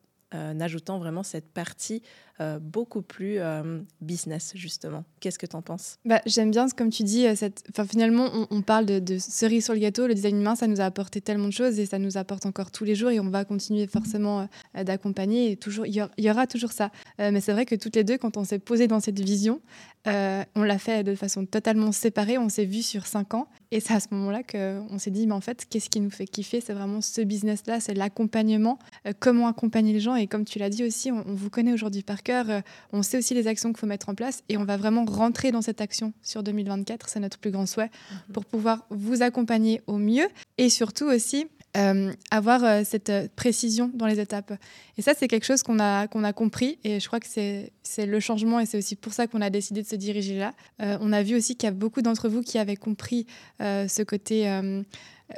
ajoutant 0.59 0.99
vraiment 0.99 1.23
cette 1.23 1.53
partie 1.53 2.01
euh, 2.41 2.59
beaucoup 2.59 3.01
plus 3.01 3.37
euh, 3.39 3.79
business, 4.01 4.51
justement. 4.55 5.05
Qu'est-ce 5.21 5.39
que 5.39 5.45
tu 5.45 5.55
en 5.55 5.61
penses? 5.61 5.99
Bah, 6.03 6.21
J'aime 6.25 6.51
bien, 6.51 6.67
comme 6.67 6.89
tu 6.89 7.03
dis, 7.03 7.25
euh, 7.25 7.33
cette... 7.33 7.63
enfin, 7.69 7.85
finalement, 7.85 8.29
on, 8.51 8.61
parle 8.61 8.85
de, 8.85 8.99
de, 8.99 9.17
cerise 9.19 9.63
sur 9.63 9.73
le 9.73 9.79
gâteau. 9.79 10.05
Le 10.05 10.13
design 10.13 10.41
humain, 10.41 10.55
ça 10.55 10.67
nous 10.67 10.81
a 10.81 10.83
apporté 10.83 11.21
tellement 11.21 11.47
de 11.47 11.53
choses 11.53 11.79
et 11.79 11.85
ça 11.85 11.97
nous 11.97 12.17
apporte 12.17 12.45
encore 12.45 12.71
tous 12.71 12.83
les 12.83 12.93
jours 12.93 13.09
et 13.09 13.21
on 13.21 13.29
va 13.29 13.45
continuer 13.45 13.87
forcément 13.87 14.49
d'accompagner. 14.73 15.55
Toujours, 15.55 15.85
il 15.85 15.93
y, 16.17 16.29
aura 16.29 16.45
toujours 16.45 16.73
ça. 16.73 16.91
mais 17.19 17.39
c'est 17.39 17.53
vrai 17.53 17.65
que 17.65 17.75
toutes 17.75 17.95
les 17.95 18.03
deux, 18.03 18.17
quand 18.17 18.35
on 18.35 18.43
s'est 18.43 18.59
posé 18.59 18.87
dans 18.87 18.99
cette 18.99 19.19
vision, 19.19 19.61
on 20.05 20.61
l'a 20.61 20.77
fait 20.77 21.03
de 21.03 21.15
façon 21.15 21.45
totalement 21.45 21.93
séparée. 21.93 22.37
On 22.37 22.49
s'est 22.49 22.65
vu 22.65 22.81
sur 22.81 23.07
cinq 23.07 23.33
ans 23.33 23.47
et 23.71 23.79
c'est 23.79 23.93
à 23.93 23.99
ce 24.01 24.07
moment-là 24.11 24.43
qu'on 24.43 24.97
s'est 24.97 25.11
dit, 25.11 25.25
mais 25.25 25.33
en 25.33 25.41
fait, 25.41 25.65
qu'est-ce 25.69 25.89
qui 25.89 26.01
nous 26.01 26.11
fait 26.11 26.27
kiffer? 26.27 26.59
C'est 26.59 26.73
vraiment 26.73 26.99
ce 26.99 27.21
business-là, 27.21 27.79
c'est 27.79 27.93
l'accompagnement, 27.93 28.77
comment 29.19 29.47
accompagner 29.47 29.93
les 29.93 30.01
gens. 30.01 30.15
Et 30.15 30.27
comme 30.27 30.43
tu 30.43 30.59
l'as 30.59 30.69
dit 30.69 30.83
aussi, 30.83 31.11
on 31.11 31.33
vous 31.33 31.49
connaît 31.49 31.73
aujourd'hui 31.73 32.03
par 32.03 32.23
cœur. 32.25 32.49
Euh, 32.49 32.59
on 32.91 33.03
sait 33.03 33.17
aussi 33.17 33.33
les 33.33 33.47
actions 33.47 33.69
qu'il 33.69 33.79
faut 33.79 33.87
mettre 33.87 34.09
en 34.09 34.15
place 34.15 34.43
et 34.49 34.57
on 34.57 34.65
va 34.65 34.75
vraiment 34.75 35.05
rentrer 35.05 35.51
dans 35.51 35.61
cette 35.61 35.79
action 35.79 36.11
sur 36.21 36.43
2024. 36.43 37.07
C'est 37.07 37.21
notre 37.21 37.37
plus 37.37 37.51
grand 37.51 37.65
souhait 37.65 37.91
mhm. 38.11 38.33
pour 38.33 38.43
pouvoir 38.43 38.85
vous 38.89 39.21
accompagner 39.21 39.81
au 39.87 39.97
mieux 39.97 40.27
et 40.57 40.69
surtout 40.69 41.05
aussi 41.05 41.47
euh, 41.77 42.11
avoir 42.31 42.63
euh, 42.63 42.81
cette 42.85 43.11
précision 43.35 43.91
dans 43.93 44.07
les 44.07 44.19
étapes. 44.19 44.53
Et 44.97 45.01
ça, 45.01 45.13
c'est 45.17 45.27
quelque 45.27 45.45
chose 45.45 45.61
qu'on 45.61 45.79
a, 45.79 46.07
qu'on 46.07 46.23
a 46.23 46.33
compris 46.33 46.79
et 46.83 46.99
je 46.99 47.07
crois 47.07 47.19
que 47.19 47.27
c'est, 47.27 47.71
le 47.97 48.19
changement 48.19 48.59
et 48.59 48.65
c'est 48.65 48.77
aussi 48.77 48.95
pour 48.95 49.13
ça 49.13 49.27
qu'on 49.27 49.41
a 49.41 49.49
décidé 49.49 49.83
de 49.83 49.87
se 49.87 49.95
diriger 49.95 50.39
là. 50.39 50.53
on 50.79 51.13
a 51.13 51.21
vu 51.21 51.35
aussi 51.35 51.55
qu'il 51.55 51.67
y 51.67 51.71
a 51.71 51.75
beaucoup 51.75 52.01
d'entre 52.01 52.27
vous 52.29 52.41
qui 52.41 52.57
avaient 52.57 52.75
compris 52.75 53.27
ce 53.59 54.03
côté 54.03 54.47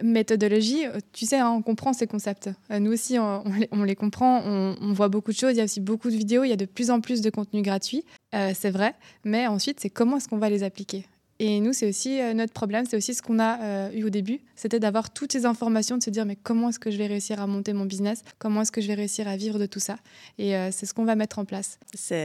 méthodologie, 0.02 0.86
euh, 0.86 1.00
tu 1.14 1.26
sais, 1.26 1.38
hein, 1.38 1.50
on 1.50 1.62
comprend 1.62 1.94
ces 1.94 2.08
concepts. 2.08 2.50
Euh, 2.72 2.80
nous 2.80 2.92
aussi, 2.92 3.18
on, 3.20 3.44
les, 3.84 3.96
comprend, 3.96 4.42
on, 4.46 4.94
voit 4.94 5.10
beaucoup 5.10 5.32
de 5.32 5.38
choses, 5.38 5.54
il 5.54 5.58
y 5.58 5.62
a 5.62 5.66
aussi 5.66 5.80
beaucoup 5.80 6.10
de 6.10 6.16
vidéos, 6.16 6.44
il 6.44 6.50
y 6.50 6.54
a 6.54 6.58
de 6.58 6.66
plus 6.66 6.92
en 6.92 7.02
plus 7.02 7.22
de 7.22 7.30
contenu 7.30 7.62
gratuit, 7.62 8.04
euh, 8.36 8.52
c'est 8.54 8.70
vrai, 8.72 8.96
mais 9.24 9.48
ensuite, 9.48 9.80
c'est 9.80 9.90
comment 9.90 10.18
est-ce 10.18 10.28
qu'on 10.28 10.38
va 10.38 10.50
les 10.50 10.64
appliquer? 10.64 11.06
Et 11.40 11.60
nous, 11.60 11.74
c'est 11.74 11.88
aussi 11.88 12.20
euh, 12.20 12.34
notre 12.34 12.54
problème, 12.54 12.86
c'est 12.86 12.98
aussi 12.98 13.14
ce 13.14 13.22
qu'on 13.22 13.38
a 13.38 13.62
euh, 13.62 13.92
eu 13.92 14.04
au 14.04 14.10
début, 14.10 14.42
c'était 14.56 14.80
d'avoir 14.80 15.12
toutes 15.12 15.32
ces 15.32 15.46
informations, 15.46 15.98
de 15.98 16.04
se 16.04 16.10
dire 16.10 16.26
mais 16.26 16.36
comment 16.36 16.70
est-ce 16.70 16.80
que 16.80 16.90
je 16.90 16.98
vais 16.98 17.06
réussir 17.06 17.40
à 17.40 17.46
monter 17.46 17.74
mon 17.74 17.86
business, 17.86 18.24
comment 18.40 18.62
est-ce 18.62 18.72
que 18.72 18.82
je 18.82 18.88
vais 18.88 18.96
réussir 18.96 19.28
à 19.28 19.38
vivre 19.38 19.60
de 19.60 19.68
tout 19.68 19.80
ça? 19.80 19.98
Et 20.40 20.56
euh, 20.56 20.70
c'est 20.72 20.88
ce 20.88 20.96
qu'on 20.96 21.06
va 21.06 21.16
mettre 21.16 21.38
en 21.38 21.46
place. 21.46 21.80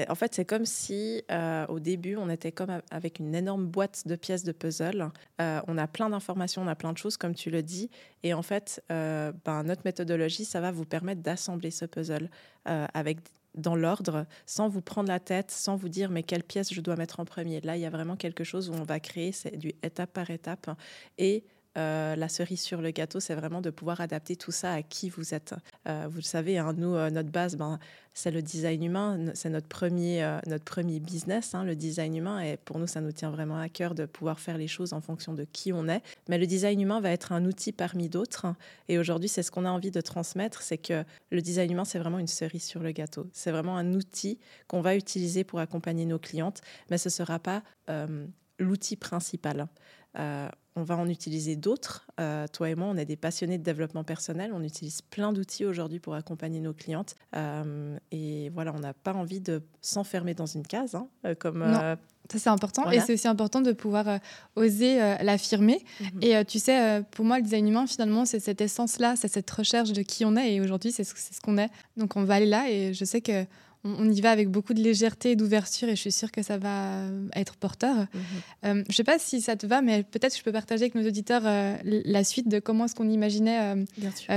En 0.09 0.15
fait 0.15 0.35
c'est 0.35 0.45
comme 0.45 0.65
si 0.65 1.23
au 1.69 1.81
début 1.81 2.17
on 2.17 2.31
était 2.31 2.53
comme 2.53 2.81
avec 2.91 3.19
une 3.19 3.35
énorme 3.35 3.67
boîte 3.67 4.07
de 4.07 4.17
pièces 4.17 4.45
de 4.45 4.53
puzzle. 4.53 5.11
on 5.39 5.79
a 5.79 5.87
plein 5.87 6.11
d'informations, 6.11 6.63
on 6.63 6.69
a 6.69 6.75
plein 6.75 6.93
de 6.93 6.99
choses 6.99 7.17
comme 7.17 7.35
tu 7.35 7.51
le 7.51 7.63
dis, 7.63 7.91
et 8.23 8.35
en 8.35 8.43
fait 8.43 8.83
ben, 8.89 9.63
notre 9.65 9.83
méthodologie 9.85 10.45
ça 10.45 10.61
va 10.61 10.71
vous 10.71 10.85
permettre 10.85 11.23
d'assembler 11.23 11.71
ce 11.71 11.85
puzzle 11.85 12.31
avec 12.65 13.19
dans 13.55 13.77
l'ordre, 13.77 14.27
sans 14.47 14.69
vous 14.69 14.81
prendre 14.81 15.09
la 15.09 15.21
tête, 15.21 15.51
sans 15.51 15.77
vous 15.77 15.89
dire 15.89 16.11
mais 16.11 16.23
quelle 16.23 16.43
pièce 16.43 16.73
je 16.73 16.81
dois 16.81 16.97
mettre 16.97 17.21
en 17.21 17.25
premier. 17.25 17.61
Là, 17.61 17.77
il 17.77 17.81
y 17.83 17.87
a 17.87 17.91
vraiment 17.91 18.17
quelque 18.17 18.45
chose 18.45 18.71
où 18.71 18.75
on 18.75 18.85
va 18.85 19.01
créer, 19.01 19.33
c'est 19.33 19.57
du 19.57 19.75
étape 19.83 20.13
par 20.13 20.31
étape. 20.31 20.71
Et 21.19 21.45
euh, 21.79 22.17
la 22.17 22.29
cerise 22.29 22.61
sur 22.61 22.83
le 22.83 22.91
gâteau, 22.91 23.19
c'est 23.19 23.35
vraiment 23.35 23.63
de 23.63 23.71
pouvoir 23.71 24.01
adapter 24.03 24.37
tout 24.37 24.53
ça 24.53 24.75
à 24.75 24.83
qui 24.83 25.09
vous 25.09 25.33
êtes. 25.33 25.55
Euh, 25.89 26.07
vous 26.11 26.17
le 26.17 26.23
savez, 26.23 26.59
hein, 26.59 26.75
nous, 26.77 26.95
euh, 26.95 27.09
notre 27.09 27.31
base, 27.31 27.57
ben, 27.57 27.79
c'est 28.13 28.31
le 28.31 28.43
design 28.43 28.83
humain, 28.83 29.33
c'est 29.33 29.49
notre 29.49 29.69
premier, 29.69 30.39
notre 30.47 30.65
premier 30.65 31.01
business, 31.01 31.55
hein, 31.55 31.65
le 31.65 31.75
design 31.75 32.15
humain. 32.15 32.41
Et 32.41 32.59
pour 32.59 32.79
nous, 32.79 32.87
ça 32.87 33.01
nous 33.01 33.13
tient 33.13 33.31
vraiment 33.31 33.59
à 33.59 33.71
cœur 33.71 33.95
de 33.95 34.05
pouvoir 34.05 34.39
faire 34.39 34.59
les 34.59 34.69
choses 34.69 34.93
en 34.93 35.01
fonction 35.01 35.33
de 35.33 35.45
qui 35.45 35.73
on 35.73 35.89
est. 35.89 36.03
Mais 36.29 36.37
le 36.37 36.47
design 36.47 36.79
humain 36.79 37.01
va 37.01 37.11
être 37.11 37.33
un 37.33 37.47
outil 37.47 37.73
parmi 37.73 38.11
d'autres. 38.11 38.49
Et 38.89 38.99
aujourd'hui, 38.99 39.31
c'est 39.31 39.43
ce 39.43 39.51
qu'on 39.51 39.65
a 39.65 39.71
envie 39.71 39.91
de 39.91 40.01
transmettre, 40.03 40.61
c'est 40.61 40.77
que 40.77 41.05
le 41.31 41.41
design 41.41 41.73
humain, 41.73 41.87
c'est 41.87 41.99
vraiment 41.99 42.19
une 42.19 42.27
cerise 42.27 42.65
sur 42.65 42.83
le 42.83 42.93
gâteau. 42.93 43.31
C'est 43.33 43.51
vraiment 43.51 43.79
un 43.79 43.95
outil 43.95 44.39
qu'on 44.67 44.83
va 44.83 44.95
utiliser 44.95 45.43
pour 45.43 45.61
accompagner 45.61 46.05
nos 46.05 46.19
clientes, 46.19 46.61
mais 46.91 46.99
ce 46.99 47.09
ne 47.09 47.13
sera 47.13 47.39
pas 47.39 47.63
l'outil 48.59 48.97
principal. 48.97 49.69
On 50.77 50.83
va 50.83 50.97
en 50.97 51.09
utiliser 51.09 51.57
d'autres. 51.57 52.07
Euh, 52.21 52.47
toi 52.53 52.71
et 52.71 52.75
moi, 52.75 52.89
on 52.89 52.97
est 52.97 53.05
des 53.05 53.17
passionnés 53.17 53.59
de 53.59 53.63
développement 53.63 54.05
personnel. 54.05 54.53
On 54.55 54.63
utilise 54.63 55.03
plein 55.03 55.33
d'outils 55.33 55.67
aujourd'hui 55.67 56.01
pour 56.01 56.15
accompagner 56.15 56.61
nos 56.61 56.73
clientes. 56.73 57.15
Euh, 57.37 57.99
et 58.11 58.49
voilà, 58.51 58.73
on 58.75 58.79
n'a 58.79 58.95
pas 58.95 59.13
envie 59.13 59.41
de 59.41 59.63
s'enfermer 59.81 60.35
dans 60.35 60.47
une 60.47 60.67
case. 60.67 60.95
Hein, 60.95 61.35
comme, 61.39 61.59
non. 61.59 61.97
Ça, 62.31 62.39
c'est 62.39 62.49
important. 62.49 62.91
Et 62.91 63.01
c'est 63.01 63.13
aussi 63.15 63.29
important 63.29 63.61
de 63.61 63.73
pouvoir 63.73 64.21
oser 64.57 64.97
l'affirmer. 65.23 65.85
Mhm. 66.01 66.23
Et 66.23 66.45
tu 66.47 66.59
sais, 66.59 67.03
pour 67.11 67.25
moi, 67.25 67.37
le 67.39 67.43
design 67.43 67.69
humain, 67.69 67.87
finalement, 67.87 68.25
c'est 68.25 68.41
cette 68.41 68.61
essence-là, 68.61 69.17
c'est 69.17 69.29
cette 69.29 69.51
recherche 69.51 69.93
de 69.93 70.03
qui 70.03 70.25
on 70.25 70.37
est. 70.37 70.55
Et 70.55 70.61
aujourd'hui, 70.61 70.93
c'est 70.93 71.05
ce, 71.05 71.15
ce 71.15 71.41
qu'on 71.41 71.59
est. 71.59 71.69
Donc, 71.97 72.17
on 72.17 72.25
va 72.25 72.35
aller 72.35 72.47
là. 72.47 72.71
Et 72.71 72.95
je 72.95 73.05
sais 73.05 73.21
que 73.21 73.45
on, 73.85 74.11
y 74.11 74.21
va 74.21 74.31
avec 74.31 74.49
beaucoup 74.49 74.75
de 74.75 74.81
légèreté 74.81 75.33
et 75.33 75.37
d'ouverture 75.37 75.89
et 75.89 75.97
je 75.97 76.01
suis 76.01 76.13
sûre 76.13 76.31
que 76.31 76.43
ça 76.43 76.59
va 76.59 77.03
être 77.35 77.57
porteur. 77.57 77.97
Mhm. 77.97 78.05
je 78.63 78.69
ne 78.89 78.93
sais 78.93 79.05
pas 79.05 79.19
si 79.19 79.41
ça 79.41 79.57
te 79.57 79.67
va, 79.67 79.83
mais 79.83 80.03
peut-être 80.05 80.37
je 80.37 80.43
peux 80.43 80.53
partager 80.53 80.85
avec 80.85 80.95
nos 80.95 81.07
auditeurs 81.07 81.43
la 81.85 82.25
suite 82.25 82.49
de 82.49 82.59
comment 82.59 82.85
est-ce 82.85 82.95
qu'on 82.95 83.09
imaginait 83.09 83.85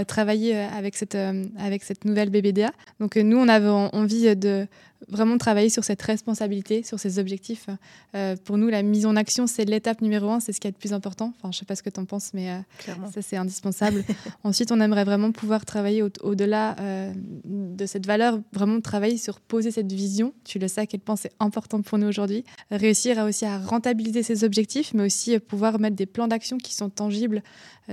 travailler 0.08 0.56
avec 0.56 0.96
cette, 0.96 1.18
avec 1.58 1.84
cette 1.84 2.06
nouvelle 2.06 2.30
BBDA. 2.30 2.72
Donc 3.00 3.16
nous, 3.16 3.38
on 3.38 3.48
avait 3.48 3.70
envie 3.70 4.36
de 4.36 4.68
vraiment 5.10 5.38
travailler 5.38 5.70
sur 5.70 5.84
cette 5.84 6.02
responsabilité, 6.02 6.84
sur 6.84 7.00
ces 7.00 7.20
objectifs. 7.20 7.68
Euh, 8.16 8.36
pour 8.44 8.58
nous, 8.58 8.68
la 8.68 8.82
mise 8.82 9.06
en 9.06 9.16
action, 9.16 9.48
c'est 9.48 9.66
l'étape 9.66 10.02
numéro 10.02 10.30
un, 10.30 10.40
c'est 10.40 10.52
ce 10.52 10.60
qui 10.60 10.68
est 10.68 10.72
le 10.72 10.78
plus 10.78 10.94
important. 10.94 11.34
Enfin, 11.38 11.52
je 11.52 11.58
ne 11.58 11.60
sais 11.60 11.66
pas 11.66 11.76
ce 11.76 11.84
que 11.84 11.90
tu 11.90 12.00
en 12.00 12.06
penses, 12.06 12.32
mais 12.34 12.52
euh, 12.52 12.60
ça, 13.14 13.22
c'est 13.22 13.38
indispensable. 13.38 14.04
Ensuite, 14.44 14.72
on 14.72 14.80
aimerait 14.80 15.04
vraiment 15.04 15.32
pouvoir 15.32 15.66
travailler 15.66 16.04
au-delà 16.22 16.76
euh, 16.80 17.14
de 17.46 17.86
cette 17.86 18.06
valeur, 18.06 18.40
vraiment 18.54 18.82
travailler 18.82 19.18
sur 19.18 19.40
poser 19.40 19.72
cette 19.72 19.92
vision. 19.92 20.34
Tu 20.44 20.60
le 20.60 20.68
sais 20.68 20.82
à 20.82 20.86
quel 20.86 21.00
point 21.00 21.16
c'est 21.16 21.34
important 21.40 21.82
pour 21.82 21.98
nous 21.98 22.08
aujourd'hui. 22.08 22.44
Réussir 22.72 23.20
à 23.20 23.26
aussi 23.26 23.46
à 23.46 23.58
rentabiliser 23.58 24.24
ces 24.24 24.44
objectifs, 24.44 24.94
mais 24.94 25.04
aussi 25.04 25.38
pouvoir 25.40 25.80
mettre 25.80 25.96
des 25.96 26.06
plans 26.06 26.28
d'action 26.28 26.58
qui 26.58 26.74
sont 26.74 26.90
tangibles 26.90 27.44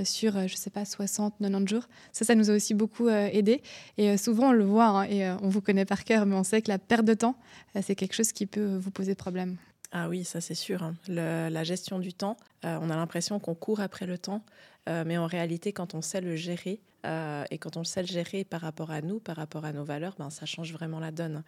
sur, 0.04 0.32
je 0.32 0.54
ne 0.54 0.58
sais 0.58 0.70
pas, 0.70 0.86
60, 0.86 1.34
90 1.40 1.68
jours. 1.68 1.82
Ça, 2.12 2.24
ça 2.24 2.34
nous 2.34 2.50
a 2.50 2.54
aussi 2.54 2.72
beaucoup 2.72 3.08
aidé. 3.08 3.60
Et 3.98 4.16
souvent, 4.16 4.48
on 4.48 4.52
le 4.52 4.64
voit, 4.64 4.86
hein, 4.86 5.04
et 5.04 5.30
on 5.42 5.48
vous 5.48 5.60
connaît 5.60 5.84
par 5.84 6.04
cœur, 6.04 6.24
mais 6.24 6.34
on 6.34 6.44
sait 6.44 6.62
que 6.62 6.70
la 6.70 6.78
perte 6.78 7.01
de 7.04 7.14
temps, 7.14 7.36
euh, 7.76 7.80
c'est 7.82 7.94
quelque 7.94 8.14
chose 8.14 8.32
qui 8.32 8.46
peut 8.46 8.76
vous 8.76 8.90
poser 8.90 9.14
problème. 9.14 9.56
Ah 9.92 10.08
oui, 10.08 10.24
ça 10.24 10.40
c'est 10.40 10.54
sûr. 10.54 10.82
Hein. 10.82 10.94
la 11.08 11.64
gestion 11.64 11.98
du 11.98 12.14
temps, 12.14 12.36
euh, 12.64 12.78
on 12.80 12.88
a 12.88 12.96
l'impression 12.96 13.38
qu'on 13.38 13.54
court 13.54 13.80
après 13.80 14.06
le 14.06 14.16
temps, 14.16 14.42
euh, 14.88 15.04
mais 15.06 15.18
en 15.18 15.26
réalité, 15.26 15.72
quand 15.72 15.94
on 15.94 16.00
sait 16.00 16.20
le 16.20 16.36
gérer, 16.36 16.80
et 17.50 17.58
quand 17.58 17.76
on 17.76 17.82
sait 17.82 18.02
le 18.02 18.06
gérer 18.06 18.44
par 18.44 18.60
rapport 18.60 18.92
à 18.92 19.02
nous, 19.02 19.18
par 19.18 19.34
rapport 19.34 19.64
à 19.64 19.72
nos 19.72 19.82
valeurs, 19.82 20.14
ben, 20.20 20.30
ça 20.30 20.46
change 20.46 20.72
vraiment 20.72 21.00
la 21.00 21.10
donne. 21.10 21.42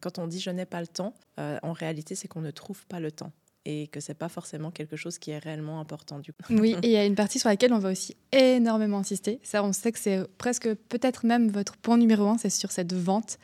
quand 0.00 0.18
on 0.18 0.26
dit 0.26 0.40
je 0.40 0.48
n'ai 0.48 0.64
pas 0.64 0.80
le 0.80 0.86
temps, 0.86 1.12
en 1.36 1.72
réalité, 1.74 2.14
c'est 2.14 2.28
qu'on 2.28 2.40
ne 2.40 2.50
trouve 2.50 2.86
pas 2.86 2.98
le 2.98 3.12
temps 3.12 3.30
et 3.66 3.88
que 3.88 4.00
c'est 4.00 4.14
pas 4.14 4.28
forcément 4.28 4.70
quelque 4.70 4.96
chose 4.96 5.18
qui 5.18 5.30
est 5.32 5.38
réellement 5.38 5.80
important 5.80 6.18
du 6.18 6.32
coup. 6.32 6.42
Oui, 6.50 6.76
et 6.82 6.86
il 6.86 6.92
y 6.92 6.96
a 6.96 7.04
une 7.04 7.14
partie 7.14 7.38
sur 7.38 7.48
laquelle 7.48 7.72
on 7.72 7.78
va 7.78 7.90
aussi 7.90 8.16
énormément 8.32 8.98
insister. 8.98 9.38
Ça, 9.42 9.62
on 9.62 9.72
sait 9.72 9.92
que 9.92 9.98
c'est 9.98 10.26
presque 10.38 10.72
peut-être 10.88 11.26
même 11.26 11.50
votre 11.50 11.76
point 11.76 11.98
numéro 11.98 12.26
un, 12.26 12.38
c'est 12.38 12.50
sur 12.50 12.70
cette 12.70 12.94
vente, 12.94 13.38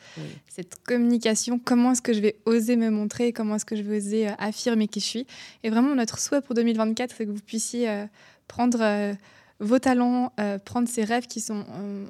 cette 0.47 0.75
communication. 0.83 1.59
Comment 1.63 1.91
est-ce 1.91 2.01
que 2.01 2.13
je 2.13 2.19
vais 2.19 2.37
oser 2.45 2.75
me 2.75 2.89
montrer? 2.89 3.31
Comment 3.31 3.55
est-ce 3.55 3.65
que 3.65 3.75
je 3.75 3.83
vais 3.83 3.97
oser 3.97 4.29
euh, 4.29 4.33
affirmer 4.39 4.87
qui 4.87 4.99
je 4.99 5.05
suis? 5.05 5.27
Et 5.63 5.69
vraiment, 5.69 5.93
notre 5.93 6.19
souhait 6.19 6.41
pour 6.41 6.55
2024, 6.55 7.13
c'est 7.15 7.25
que 7.25 7.31
vous 7.31 7.41
puissiez 7.41 7.89
euh, 7.89 8.05
prendre 8.47 8.79
euh, 8.81 9.13
vos 9.59 9.79
talents, 9.79 10.33
prendre 10.65 10.87
ces 10.87 11.03
rêves 11.03 11.27
qui 11.27 11.41
sont 11.41 11.65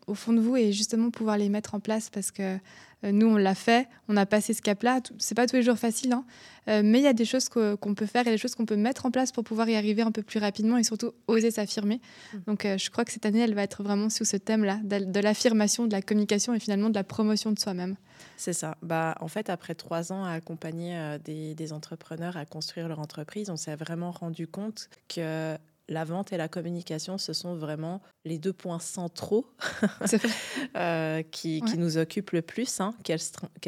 au 0.08 0.13
fond 0.16 0.34
de 0.34 0.39
vous 0.39 0.58
et 0.58 0.74
justement 0.74 1.12
pouvoir 1.12 1.38
les 1.38 1.50
mettre 1.50 1.75
en 1.75 1.80
place 1.80 2.10
parce 2.10 2.32
que 2.32 2.60
euh, 3.04 3.12
nous, 3.12 3.27
on 3.27 3.38
l'a 3.38 3.54
fait, 3.54 3.88
on 4.08 4.18
a 4.18 4.25
passé 4.25 4.54
ce 4.54 4.62
cap-là. 4.62 5.01
C'est 5.20 5.36
pas 5.36 5.46
tous 5.46 5.56
les 5.56 5.63
jours 5.63 5.77
facile, 5.77 6.13
hein. 6.13 6.25
euh, 6.68 6.82
mais 6.84 7.00
il 7.00 7.04
y 7.04 7.08
a 7.08 7.13
des 7.13 7.25
choses 7.25 7.48
qu'on 7.50 7.94
peut 7.94 8.06
faire 8.08 8.27
et 8.27 8.32
des 8.32 8.38
choses 8.38 8.56
qu'on 8.56 8.66
peut 8.66 8.75
mettre 8.75 9.06
en 9.06 9.12
place 9.12 9.32
pour 9.32 9.44
pouvoir 9.44 9.70
y 9.70 9.75
arriver 9.75 10.01
un 10.01 10.12
peu 10.12 10.24
plus 10.24 10.39
rapidement 10.39 10.77
et 10.77 10.84
surtout 10.84 11.12
oser 11.27 11.51
s'affirmer. 11.51 12.01
Mm. 12.34 12.38
Donc, 12.48 12.66
euh, 12.66 12.77
je 12.77 12.89
crois 12.89 13.06
que 13.06 13.12
cette 13.12 13.25
année, 13.25 13.39
elle 13.39 13.54
va 13.54 13.63
être 13.63 13.84
vraiment 13.84 14.10
sous 14.10 14.25
ce 14.25 14.38
thème-là, 14.38 14.80
de, 14.84 15.20
l'affirmation, 15.20 15.86
de 15.86 15.92
la 15.92 16.01
communication 16.01 16.54
et 16.56 16.60
finalement 16.60 16.89
de 16.89 16.96
la 16.96 17.04
promotion 17.04 17.51
de 17.51 17.60
soi-même. 17.60 17.96
C'est 18.36 18.54
ça. 18.54 18.77
Bah, 18.82 19.16
en 19.22 19.27
fait, 19.27 19.50
après 19.50 19.75
trois 19.75 20.12
ans 20.12 20.24
à 20.24 20.32
accompagner 20.32 21.18
des, 21.24 21.54
des 21.54 21.74
entrepreneurs 21.74 22.36
à 22.36 22.46
construire 22.46 22.88
leur 22.88 23.00
entreprise, 23.00 23.51
on 23.51 23.58
s'est 23.58 23.75
vraiment 23.75 24.10
rendu 24.10 24.48
compte 24.48 24.89
que 25.08 25.56
la 25.89 26.03
vente 26.03 26.34
et 26.34 26.38
la 26.38 26.48
communication, 26.48 27.17
ce 27.17 27.34
sont 27.34 27.56
vraiment 27.56 28.01
les 28.25 28.38
deux 28.38 28.53
points 28.53 28.79
centraux 28.79 29.53
euh, 30.75 31.24
qui, 31.24 31.62
nous 31.77 31.98
occupent 31.98 32.32
le 32.32 32.41
plus. 32.41 32.82
Hein. 32.82 32.94
Quelles, 33.03 33.20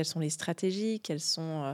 sont 0.06 0.20
les 0.20 0.30
stratégies 0.30 1.00
Quelles 1.00 1.22
sont 1.22 1.64
euh, 1.64 1.74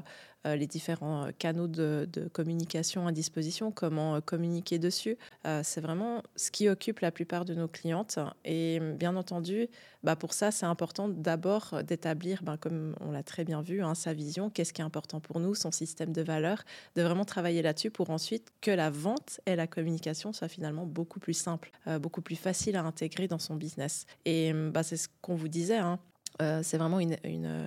les 0.53 0.67
différents 0.67 1.25
euh, 1.25 1.31
canaux 1.37 1.67
de, 1.67 2.07
communication 2.33 3.07
à 3.07 3.11
disposition, 3.11 3.71
comment 3.71 4.15
euh, 4.15 4.21
communiquer 4.21 4.77
dessus. 4.79 5.17
c'est 5.63 5.81
vraiment 5.81 6.21
ce 6.35 6.51
qui 6.51 6.69
occupe 6.69 6.99
la 6.99 7.11
plupart 7.11 7.45
de 7.45 7.53
nos 7.53 7.67
clientes. 7.67 8.19
Et 8.43 8.79
bien 8.79 9.15
entendu, 9.15 9.67
bah 10.03 10.15
pour 10.15 10.33
ça, 10.33 10.51
c'est 10.51 10.65
important 10.65 11.09
d'abord 11.09 11.83
d'établir, 11.83 12.43
ben, 12.43 12.57
comme 12.57 12.95
on 12.99 13.11
l'a 13.11 13.23
très 13.23 13.43
bien 13.43 13.61
vu, 13.61 13.81
hein, 13.81 13.95
sa 13.95 14.13
vision, 14.13 14.49
qu'est-ce 14.49 14.73
qui 14.73 14.81
est 14.81 14.85
important 14.85 15.19
pour 15.19 15.39
nous, 15.39 15.55
son 15.55 15.71
système 15.71 16.11
de 16.11 16.21
valeurs, 16.21 16.63
de 16.95 17.01
vraiment 17.01 17.25
travailler 17.25 17.61
là-dessus 17.61 17.91
pour 17.91 18.09
ensuite 18.09 18.51
que 18.61 18.71
la 18.71 18.89
vente 18.89 19.39
et 19.45 19.55
la 19.55 19.67
communication 19.67 20.33
soient 20.33 20.47
finalement 20.47 20.85
beaucoup 20.85 21.19
plus 21.19 21.33
simples, 21.33 21.71
beaucoup 21.99 22.21
plus 22.21 22.35
faciles 22.35 22.75
à 22.75 22.83
intégrer 22.83 23.27
dans 23.27 23.39
son 23.39 23.55
business. 23.55 24.05
Et 24.25 24.53
bah, 24.53 24.83
c'est 24.83 24.97
ce 24.97 25.07
qu'on 25.21 25.35
vous 25.35 25.47
disait, 25.47 25.77
hein, 25.77 25.99
euh, 26.41 26.61
c'est 26.63 26.77
vraiment 26.77 26.99
une, 26.99 27.15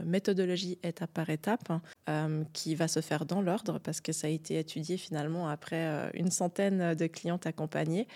méthodologie 0.04 0.78
étape 0.82 1.10
par 1.12 1.30
étape 1.30 1.70
hein, 1.70 1.80
euh, 2.08 2.44
qui 2.52 2.75
va 2.75 2.88
se 2.88 3.00
faire 3.00 3.25
dans 3.25 3.40
l'ordre 3.40 3.78
parce 3.78 4.00
que 4.00 4.12
ça 4.12 4.26
a 4.26 4.30
été 4.30 4.58
étudié 4.58 4.96
finalement 4.96 5.48
après 5.48 5.87
euh, 5.87 6.10
une 6.14 6.30
centaine 6.30 6.94
de 6.94 7.06
clientes 7.06 7.46
accompagnées 7.46 8.06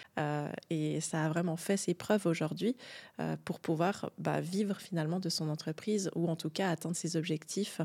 et 0.71 1.01
ça 1.01 1.25
a 1.25 1.29
vraiment 1.29 1.57
fait 1.57 1.77
ses 1.77 1.95
preuves 1.95 2.27
aujourd'hui 2.27 2.77
pour 3.45 3.61
pouvoir 3.61 4.11
bah, 4.19 4.41
vivre 4.41 4.79
finalement 4.79 5.21
de 5.21 5.29
son 5.29 5.49
entreprise 5.49 6.11
ou 6.15 6.29
en 6.29 6.37
tout 6.37 6.51
cas 6.51 6.71
atteindre 6.71 6.97
ses 6.97 7.17
objectifs. 7.17 7.81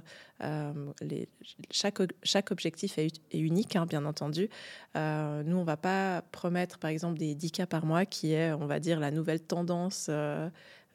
chaque, 1.72 2.52
objectif 2.52 2.98
est, 2.98 3.22
unique, 3.34 3.76
hein, 3.76 3.86
bien 3.86 4.06
entendu. 4.06 4.50
nous, 4.96 5.02
on 5.02 5.62
ne 5.62 5.64
va 5.64 5.78
pas 5.78 6.22
promettre 6.32 6.80
par 6.80 6.90
exemple 6.90 7.18
des 7.18 7.36
10 7.36 7.52
cas 7.52 7.66
par 7.66 7.86
mois 7.86 8.06
qui 8.06 8.34
est, 8.34 8.52
on 8.54 8.66
va 8.66 8.80
dire, 8.80 9.00
la 9.00 9.12
nouvelle 9.12 9.42
tendance 9.42 10.10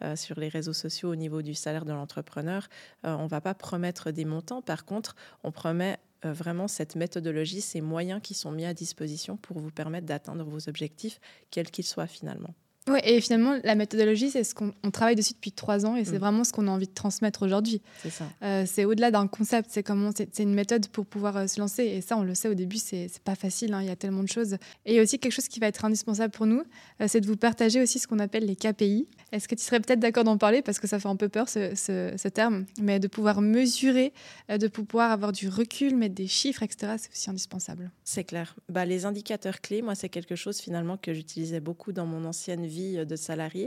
euh, 0.02 0.16
sur 0.16 0.38
les 0.38 0.49
réseaux 0.49 0.73
sociaux 0.73 1.11
au 1.11 1.16
niveau 1.16 1.42
du 1.42 1.54
salaire 1.54 1.85
de 1.85 1.92
l'entrepreneur. 1.92 2.68
Euh, 3.04 3.14
on 3.14 3.25
ne 3.25 3.28
va 3.28 3.40
pas 3.40 3.54
promettre 3.54 4.11
des 4.11 4.25
montants. 4.25 4.62
Par 4.62 4.85
contre, 4.85 5.14
on 5.44 5.52
promet 5.52 5.99
euh, 6.25 6.32
vraiment 6.32 6.68
cette 6.68 6.97
méthodologie, 6.97 7.61
ces 7.61 7.80
moyens 7.80 8.21
qui 8.23 8.35
sont 8.35 8.52
mis 8.52 8.64
à 8.64 8.75
disposition 8.75 9.37
pour 9.37 9.59
vous 9.59 9.71
permettre 9.71 10.06
d'atteindre 10.06 10.44
vos 10.44 10.68
objectifs, 10.68 11.21
quels 11.50 11.71
qu'ils 11.71 11.87
soient 11.87 12.06
finalement. 12.06 12.54
Oui, 12.89 12.99
et 13.05 13.21
finalement, 13.21 13.59
la 13.62 13.77
méthodologie, 13.77 14.31
c'est 14.31 14.43
ce 14.43 14.55
qu'on 14.57 14.73
travaille 14.91 15.15
dessus 15.15 15.35
depuis 15.35 15.53
trois 15.53 15.87
ans 15.87 15.95
et 15.95 16.05
c'est 16.05 16.17
mm. 16.17 16.19
vraiment 16.19 16.43
ce 16.43 16.53
qu'on 16.53 16.67
a 16.67 16.71
envie 16.71 16.89
de 16.89 16.93
transmettre 16.93 17.43
aujourd'hui. 17.43 17.81
C'est 18.03 18.11
ça. 18.11 18.25
Euh, 18.43 18.65
c'est 18.67 18.85
au-delà 18.85 19.12
d'un 19.12 19.29
concept, 19.29 19.71
c'est 19.71 19.85
comment 19.85 20.11
c'est 20.12 20.41
une 20.41 20.55
méthode 20.55 20.89
pour 20.89 21.07
pouvoir 21.07 21.37
euh, 21.37 21.47
se 21.47 21.61
lancer. 21.61 21.85
Et 21.85 22.01
ça, 22.01 22.17
on 22.17 22.25
le 22.25 22.35
sait 22.35 22.49
au 22.49 22.55
début, 22.55 22.79
c'est 22.79 23.09
pas 23.25 23.37
facile, 23.37 23.73
hein, 23.73 23.83
il 23.83 23.87
y 23.87 23.91
a 23.91 23.95
tellement 23.95 24.25
de 24.25 24.29
choses. 24.29 24.55
Et 24.85 24.93
il 24.93 24.95
y 24.97 24.99
a 24.99 25.03
aussi 25.03 25.21
quelque 25.21 25.33
chose 25.33 25.47
qui 25.47 25.61
va 25.61 25.69
être 25.69 25.85
indispensable 25.85 26.33
pour 26.33 26.47
nous, 26.47 26.65
euh, 27.01 27.07
c'est 27.07 27.21
de 27.21 27.27
vous 27.27 27.37
partager 27.37 27.81
aussi 27.81 28.01
ce 28.01 28.09
qu'on 28.09 28.19
appelle 28.19 28.47
les 28.47 28.57
KPI. 28.57 29.07
Est-ce 29.31 29.47
que 29.47 29.55
tu 29.55 29.62
serais 29.62 29.79
peut-être 29.79 30.01
d'accord 30.01 30.25
d'en 30.25 30.37
parler 30.37 30.61
parce 30.61 30.81
que 30.81 30.89
ça 30.89 30.99
fait 30.99 31.09
un 31.09 31.17
peu 31.17 31.29
peur 31.29 31.49
ce, 31.49 31.75
ce, 31.77 32.29
terme, 32.29 32.67
mais 32.81 32.99
de 32.99 33.07
pouvoir 33.09 33.41
mesurer, 33.41 34.12
de 34.49 34.67
pouvoir 34.67 35.12
avoir 35.12 35.33
du 35.33 35.49
recul, 35.49 35.97
mettre 35.97 36.15
des 36.15 36.27
chiffres, 36.27 36.62
etc., 36.62 36.95
c'est 36.99 37.11
aussi 37.12 37.31
indispensable. 37.31 37.91
C'est 38.05 38.25
clair. 38.25 38.57
Bah, 38.69 38.85
les 38.85 39.07
indicateurs 39.07 39.61
clés, 39.61 39.83
moi, 39.83 39.95
c'est 39.95 40.09
quelque 40.09 40.37
chose 40.37 40.59
finalement 40.59 40.97
que 40.97 41.15
j'utilisais 41.15 41.61
beaucoup 41.61 41.93
dans 41.93 42.07
mon 42.07 42.25
ancienne 42.25 42.67
vie 42.67 42.72
de 42.73 43.17
salarié 43.17 43.67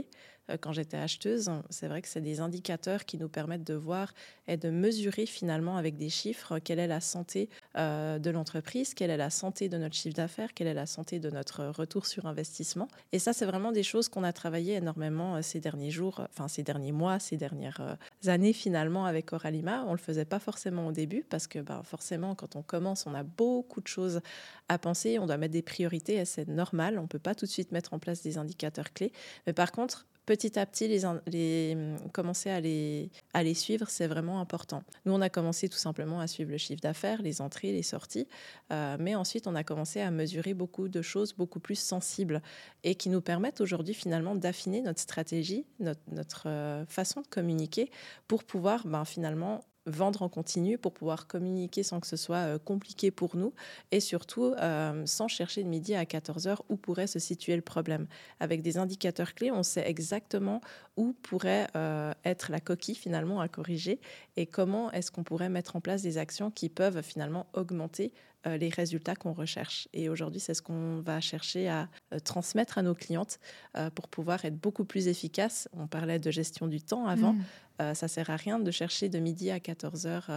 quand 0.60 0.72
j'étais 0.72 0.96
acheteuse. 0.96 1.50
C'est 1.70 1.88
vrai 1.88 2.02
que 2.02 2.08
c'est 2.08 2.20
des 2.20 2.40
indicateurs 2.40 3.04
qui 3.04 3.18
nous 3.18 3.28
permettent 3.28 3.66
de 3.66 3.74
voir 3.74 4.12
et 4.48 4.56
de 4.56 4.70
mesurer 4.70 5.26
finalement 5.26 5.76
avec 5.76 5.96
des 5.96 6.08
chiffres 6.08 6.58
quelle 6.58 6.78
est 6.78 6.86
la 6.86 7.00
santé 7.00 7.48
euh, 7.76 8.18
de 8.18 8.30
l'entreprise, 8.30 8.94
quelle 8.94 9.10
est 9.10 9.16
la 9.16 9.30
santé 9.30 9.68
de 9.68 9.76
notre 9.78 9.94
chiffre 9.94 10.14
d'affaires, 10.14 10.54
quelle 10.54 10.66
est 10.66 10.74
la 10.74 10.86
santé 10.86 11.18
de 11.18 11.30
notre 11.30 11.64
retour 11.66 12.06
sur 12.06 12.26
investissement. 12.26 12.88
Et 13.12 13.18
ça, 13.18 13.32
c'est 13.32 13.46
vraiment 13.46 13.72
des 13.72 13.82
choses 13.82 14.08
qu'on 14.08 14.24
a 14.24 14.32
travaillé 14.32 14.74
énormément 14.74 15.36
euh, 15.36 15.42
ces 15.42 15.60
derniers 15.60 15.90
jours, 15.90 16.26
enfin 16.30 16.48
ces 16.48 16.62
derniers 16.62 16.92
mois, 16.92 17.18
ces 17.18 17.36
dernières 17.36 17.96
années 18.26 18.52
finalement 18.52 19.06
avec 19.06 19.32
Oralima. 19.32 19.84
On 19.84 19.92
ne 19.92 19.96
le 19.96 20.02
faisait 20.02 20.24
pas 20.24 20.38
forcément 20.38 20.86
au 20.86 20.92
début 20.92 21.24
parce 21.28 21.46
que 21.46 21.58
ben, 21.58 21.82
forcément, 21.82 22.34
quand 22.34 22.56
on 22.56 22.62
commence, 22.62 23.06
on 23.06 23.14
a 23.14 23.22
beaucoup 23.22 23.80
de 23.80 23.88
choses 23.88 24.20
à 24.68 24.78
penser, 24.78 25.18
on 25.18 25.26
doit 25.26 25.36
mettre 25.36 25.52
des 25.52 25.62
priorités 25.62 26.14
et 26.14 26.24
c'est 26.24 26.48
normal. 26.48 26.98
On 26.98 27.02
ne 27.02 27.08
peut 27.08 27.18
pas 27.18 27.34
tout 27.34 27.46
de 27.46 27.50
suite 27.50 27.72
mettre 27.72 27.94
en 27.94 27.98
place 27.98 28.22
des 28.22 28.38
indicateurs 28.38 28.92
clés. 28.92 29.12
Mais 29.46 29.52
par 29.52 29.72
contre, 29.72 30.06
petit 30.26 30.58
à 30.58 30.66
petit, 30.66 30.88
les, 30.88 31.04
hum, 31.74 32.10
commencer 32.12 32.50
à 32.50 32.60
les, 32.60 33.10
à 33.32 33.42
les 33.42 33.54
suivre, 33.54 33.88
c'est 33.88 34.06
vraiment 34.06 34.40
important. 34.40 34.82
Nous, 35.04 35.12
on 35.12 35.20
a 35.20 35.30
commencé 35.30 35.68
tout 35.68 35.78
simplement 35.78 36.20
à 36.20 36.26
suivre 36.26 36.50
le 36.50 36.58
chiffre 36.58 36.80
d'affaires, 36.80 37.22
les 37.22 37.40
entrées, 37.40 37.72
les 37.72 37.82
sorties, 37.82 38.28
euh, 38.72 38.96
mais 39.00 39.14
ensuite, 39.14 39.46
on 39.46 39.54
a 39.54 39.64
commencé 39.64 40.00
à 40.00 40.10
mesurer 40.10 40.52
beaucoup 40.52 40.88
de 40.88 41.00
choses 41.00 41.32
beaucoup 41.32 41.60
plus 41.60 41.78
sensibles 41.78 42.42
et 42.84 42.96
qui 42.96 43.08
nous 43.08 43.20
permettent 43.20 43.60
aujourd'hui 43.60 43.94
finalement 43.94 44.34
d'affiner 44.34 44.82
notre 44.82 45.00
stratégie, 45.00 45.64
notre, 45.80 46.00
notre 46.10 46.48
euh, 46.48 46.84
façon 46.86 47.22
de 47.22 47.26
communiquer 47.28 47.90
pour 48.26 48.44
pouvoir 48.44 48.86
ben, 48.86 49.04
finalement 49.04 49.62
vendre 49.86 50.22
en 50.22 50.28
continu 50.28 50.78
pour 50.78 50.92
pouvoir 50.92 51.26
communiquer 51.26 51.82
sans 51.82 52.00
que 52.00 52.06
ce 52.06 52.16
soit 52.16 52.36
euh, 52.36 52.58
compliqué 52.58 53.10
pour 53.10 53.36
nous 53.36 53.54
et 53.92 54.00
surtout 54.00 54.54
euh, 54.60 55.06
sans 55.06 55.28
chercher 55.28 55.62
de 55.62 55.68
midi 55.68 55.94
à 55.94 56.04
14h 56.04 56.58
où 56.68 56.76
pourrait 56.76 57.06
se 57.06 57.18
situer 57.18 57.56
le 57.56 57.62
problème. 57.62 58.06
Avec 58.40 58.62
des 58.62 58.78
indicateurs 58.78 59.34
clés, 59.34 59.50
on 59.50 59.62
sait 59.62 59.88
exactement 59.88 60.60
où 60.96 61.14
pourrait 61.22 61.68
euh, 61.76 62.12
être 62.24 62.50
la 62.50 62.60
coquille 62.60 62.94
finalement 62.94 63.40
à 63.40 63.48
corriger 63.48 64.00
et 64.36 64.46
comment 64.46 64.90
est-ce 64.92 65.10
qu'on 65.10 65.22
pourrait 65.22 65.48
mettre 65.48 65.76
en 65.76 65.80
place 65.80 66.02
des 66.02 66.18
actions 66.18 66.50
qui 66.50 66.68
peuvent 66.68 67.02
finalement 67.02 67.46
augmenter 67.54 68.12
les 68.46 68.68
résultats 68.68 69.16
qu'on 69.16 69.32
recherche. 69.32 69.88
Et 69.92 70.08
aujourd'hui, 70.08 70.40
c'est 70.40 70.54
ce 70.54 70.62
qu'on 70.62 71.00
va 71.00 71.20
chercher 71.20 71.68
à 71.68 71.88
transmettre 72.24 72.78
à 72.78 72.82
nos 72.82 72.94
clientes 72.94 73.38
pour 73.94 74.08
pouvoir 74.08 74.44
être 74.44 74.56
beaucoup 74.56 74.84
plus 74.84 75.08
efficaces. 75.08 75.68
On 75.72 75.86
parlait 75.86 76.18
de 76.18 76.30
gestion 76.30 76.66
du 76.66 76.80
temps 76.80 77.06
avant. 77.06 77.34
Mmh. 77.34 77.94
ça 77.94 78.08
sert 78.08 78.30
à 78.30 78.36
rien 78.36 78.58
de 78.58 78.70
chercher 78.70 79.08
de 79.08 79.18
midi 79.18 79.50
à 79.50 79.60
14 79.60 80.06
heures 80.06 80.30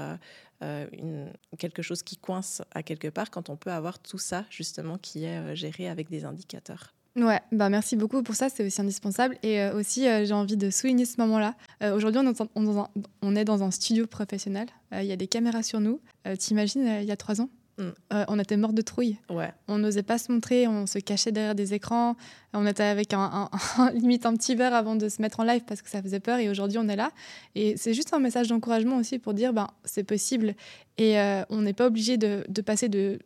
une, 0.61 1.31
quelque 1.57 1.81
chose 1.81 2.03
qui 2.03 2.17
coince 2.17 2.61
à 2.71 2.83
quelque 2.83 3.07
part 3.07 3.29
quand 3.29 3.49
on 3.49 3.55
peut 3.55 3.71
avoir 3.71 3.99
tout 3.99 4.17
ça 4.17 4.45
justement 4.49 4.97
qui 4.97 5.25
est 5.25 5.55
géré 5.55 5.87
avec 5.87 6.09
des 6.09 6.25
indicateurs. 6.25 6.93
Ouais, 7.15 7.41
bah 7.51 7.69
merci 7.69 7.95
beaucoup 7.95 8.21
pour 8.23 8.35
ça, 8.35 8.49
c'est 8.49 8.65
aussi 8.65 8.79
indispensable. 8.81 9.37
Et 9.43 9.61
euh, 9.61 9.75
aussi, 9.75 10.07
euh, 10.07 10.25
j'ai 10.25 10.33
envie 10.33 10.57
de 10.57 10.69
souligner 10.69 11.05
ce 11.05 11.19
moment-là. 11.21 11.55
Euh, 11.83 11.95
aujourd'hui, 11.95 12.21
on, 12.55 12.87
on, 13.21 13.35
est 13.35 13.45
dans 13.45 13.63
un 13.63 13.71
studio 13.71 14.05
professionnel. 14.05 14.67
Il 14.93 15.05
y 15.05 15.11
a 15.11 15.15
des 15.15 15.27
caméras 15.27 15.63
sur 15.63 15.79
nous. 15.79 15.99
T'imagines, 16.37 16.85
il 17.01 17.05
y 17.05 17.11
a 17.11 17.17
trois 17.17 17.41
ans? 17.41 17.49
Euh, 17.79 18.25
on 18.27 18.39
était 18.39 18.57
mort 18.57 18.73
de 18.73 18.81
trouille. 18.81 19.17
Ouais. 19.29 19.51
On 19.67 19.77
n'osait 19.77 20.03
pas 20.03 20.17
se 20.17 20.31
montrer, 20.31 20.67
on 20.67 20.85
se 20.85 20.99
cachait 20.99 21.31
derrière 21.31 21.55
des 21.55 21.73
écrans. 21.73 22.15
On 22.53 22.65
était 22.65 22.83
avec 22.83 23.13
un, 23.13 23.49
limite 23.93 24.25
un 24.25 24.35
petit 24.35 24.55
verre 24.55 24.73
avant 24.73 24.95
de 24.95 25.09
se 25.09 25.21
mettre 25.21 25.39
en 25.39 25.43
live 25.43 25.63
parce 25.65 25.81
que 25.81 25.89
ça 25.89 26.01
faisait 26.01 26.19
peur. 26.19 26.39
Et 26.39 26.49
aujourd'hui, 26.49 26.77
on 26.77 26.87
est 26.87 26.95
là. 26.95 27.11
Et 27.55 27.77
c'est 27.77 27.93
juste 27.93 28.13
un 28.13 28.19
message 28.19 28.47
d'encouragement 28.47 28.97
aussi 28.97 29.19
pour 29.19 29.33
dire 29.33 29.53
ben, 29.53 29.67
c'est 29.83 30.03
possible. 30.03 30.55
Et 30.99 31.17
euh, 31.17 31.43
on 31.49 31.61
n'est 31.61 31.73
pas 31.73 31.87
obligé 31.87 32.17
de, 32.17 32.43
passer 32.61 32.89
de, 32.89 33.19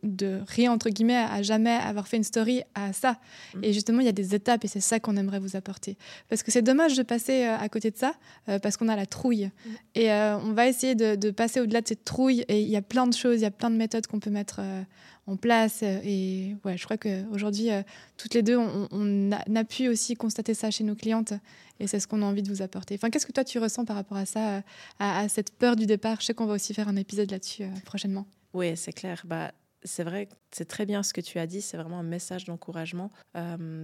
rien, 0.46 0.70
entre 0.70 0.90
guillemets, 0.90 1.16
à 1.16 1.42
jamais 1.42 1.72
avoir 1.74 2.06
fait 2.06 2.16
une 2.16 2.24
story 2.24 2.62
à 2.76 2.92
ça. 2.92 3.18
Mm. 3.54 3.64
Et 3.64 3.72
justement, 3.72 3.98
il 3.98 4.06
y 4.06 4.08
a 4.08 4.12
des 4.12 4.32
étapes 4.36 4.64
et 4.64 4.68
c'est 4.68 4.78
ça 4.78 5.00
qu'on 5.00 5.16
aimerait 5.16 5.40
vous 5.40 5.56
apporter. 5.56 5.96
Parce 6.28 6.44
que 6.44 6.52
c'est 6.52 6.62
dommage 6.62 6.96
de 6.96 7.02
passer 7.02 7.44
euh, 7.44 7.58
à 7.58 7.68
côté 7.68 7.90
de 7.90 7.96
ça 7.96 8.14
parce 8.62 8.76
qu'on 8.76 8.88
a 8.88 8.94
la 8.94 9.06
trouille. 9.06 9.46
Mm. 9.46 9.70
Et 9.96 10.12
on 10.12 10.52
va 10.52 10.68
essayer 10.68 10.94
de, 10.94 11.16
de 11.16 11.30
passer 11.32 11.60
au-delà 11.60 11.80
de 11.80 11.88
cette 11.88 12.04
trouille. 12.04 12.44
Et 12.46 12.60
il 12.60 12.68
y 12.68 12.76
a 12.76 12.82
plein 12.82 13.08
de 13.08 13.14
choses, 13.14 13.40
il 13.40 13.42
y 13.42 13.46
a 13.46 13.50
plein 13.50 13.70
de 13.70 13.76
méthodes 13.76 14.06
qu'on 14.06 14.20
peut 14.20 14.30
mettre 14.30 14.60
euh, 14.60 14.82
en 15.26 15.36
place. 15.36 15.82
Et 15.82 16.56
ouais, 16.64 16.76
je 16.76 16.84
crois 16.84 16.96
qu'aujourd'hui, 16.96 17.70
euh, 17.70 17.82
toutes 18.16 18.34
les 18.34 18.42
deux, 18.42 18.56
on, 18.58 19.30
a, 19.32 19.64
pu 19.64 19.88
aussi 19.88 20.14
constater 20.14 20.54
ça 20.54 20.70
chez 20.70 20.84
nos 20.84 20.94
clientes. 20.94 21.32
Et 21.80 21.86
c'est 21.86 22.00
ce 22.00 22.06
qu'on 22.06 22.22
a 22.22 22.24
envie 22.24 22.42
de 22.42 22.48
vous 22.48 22.62
apporter. 22.62 22.94
Enfin, 22.94 23.10
qu'est-ce 23.10 23.26
que 23.26 23.32
toi, 23.32 23.44
tu 23.44 23.58
ressens 23.58 23.84
par 23.84 23.96
rapport 23.96 24.16
à 24.16 24.26
ça, 24.26 24.62
à, 24.98 25.28
cette 25.28 25.52
peur 25.56 25.76
du 25.76 25.86
départ? 25.86 26.20
Je 26.20 26.26
sais 26.26 26.34
qu'on 26.34 26.46
va 26.46 26.54
aussi 26.54 26.74
faire 26.74 26.88
un 26.88 26.96
épisode 26.96 27.30
là-dessus 27.30 27.64
euh, 27.64 27.70
prochainement. 27.84 28.26
Oui, 28.52 28.76
c'est 28.76 28.92
clair. 28.92 29.22
Bah, 29.26 29.52
c'est 29.82 30.04
vrai, 30.04 30.28
c'est 30.50 30.66
très 30.66 30.86
bien 30.86 31.02
ce 31.02 31.12
que 31.12 31.20
tu 31.20 31.38
as 31.38 31.46
dit, 31.46 31.60
c'est 31.60 31.76
vraiment 31.76 31.98
un 31.98 32.04
message 32.04 32.46
d'encouragement 32.46 33.10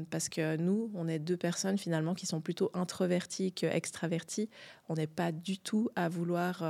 parce 0.09 0.30
que 0.30 0.56
nous, 0.56 0.90
on 0.94 1.06
est 1.09 1.18
deux 1.18 1.37
personnes 1.37 1.76
finalement 1.76 2.14
qui 2.14 2.25
sont 2.25 2.40
plutôt 2.40 2.70
introverties 2.73 3.52
qu'extraverties. 3.52 4.49
On 4.88 4.94
n'est 4.94 5.06
pas 5.06 5.30
du 5.30 5.59
tout 5.59 5.90
à 5.97 6.09
vouloir 6.09 6.62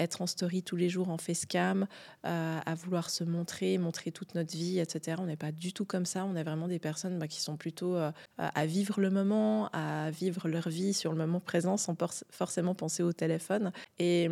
être 0.00 0.22
en 0.22 0.26
story 0.26 0.62
tous 0.62 0.76
les 0.76 0.88
jours 0.88 1.10
en 1.10 1.18
facecam, 1.18 1.86
euh, 2.26 2.58
à 2.64 2.74
vouloir 2.74 3.10
se 3.10 3.24
montrer, 3.24 3.78
montrer 3.78 4.10
toute 4.10 4.34
notre 4.34 4.56
vie, 4.56 4.78
etc. 4.78 5.18
On 5.20 5.26
n'est 5.26 5.36
pas 5.36 5.52
du 5.52 5.72
tout 5.72 5.84
comme 5.84 6.06
ça. 6.06 6.24
On 6.24 6.34
est 6.36 6.42
vraiment 6.42 6.68
des 6.68 6.78
personnes 6.78 7.18
bah, 7.18 7.28
qui 7.28 7.40
sont 7.40 7.56
plutôt 7.56 7.96
euh, 7.96 8.10
à 8.38 8.66
vivre 8.66 9.00
le 9.00 9.10
moment, 9.10 9.68
à 9.72 10.10
vivre 10.10 10.48
leur 10.48 10.68
vie 10.68 10.94
sur 10.94 11.12
le 11.12 11.18
moment 11.18 11.40
présent 11.40 11.76
sans 11.76 11.96
forcément 12.30 12.74
penser 12.74 13.02
au 13.02 13.12
téléphone. 13.12 13.72
Et 13.98 14.28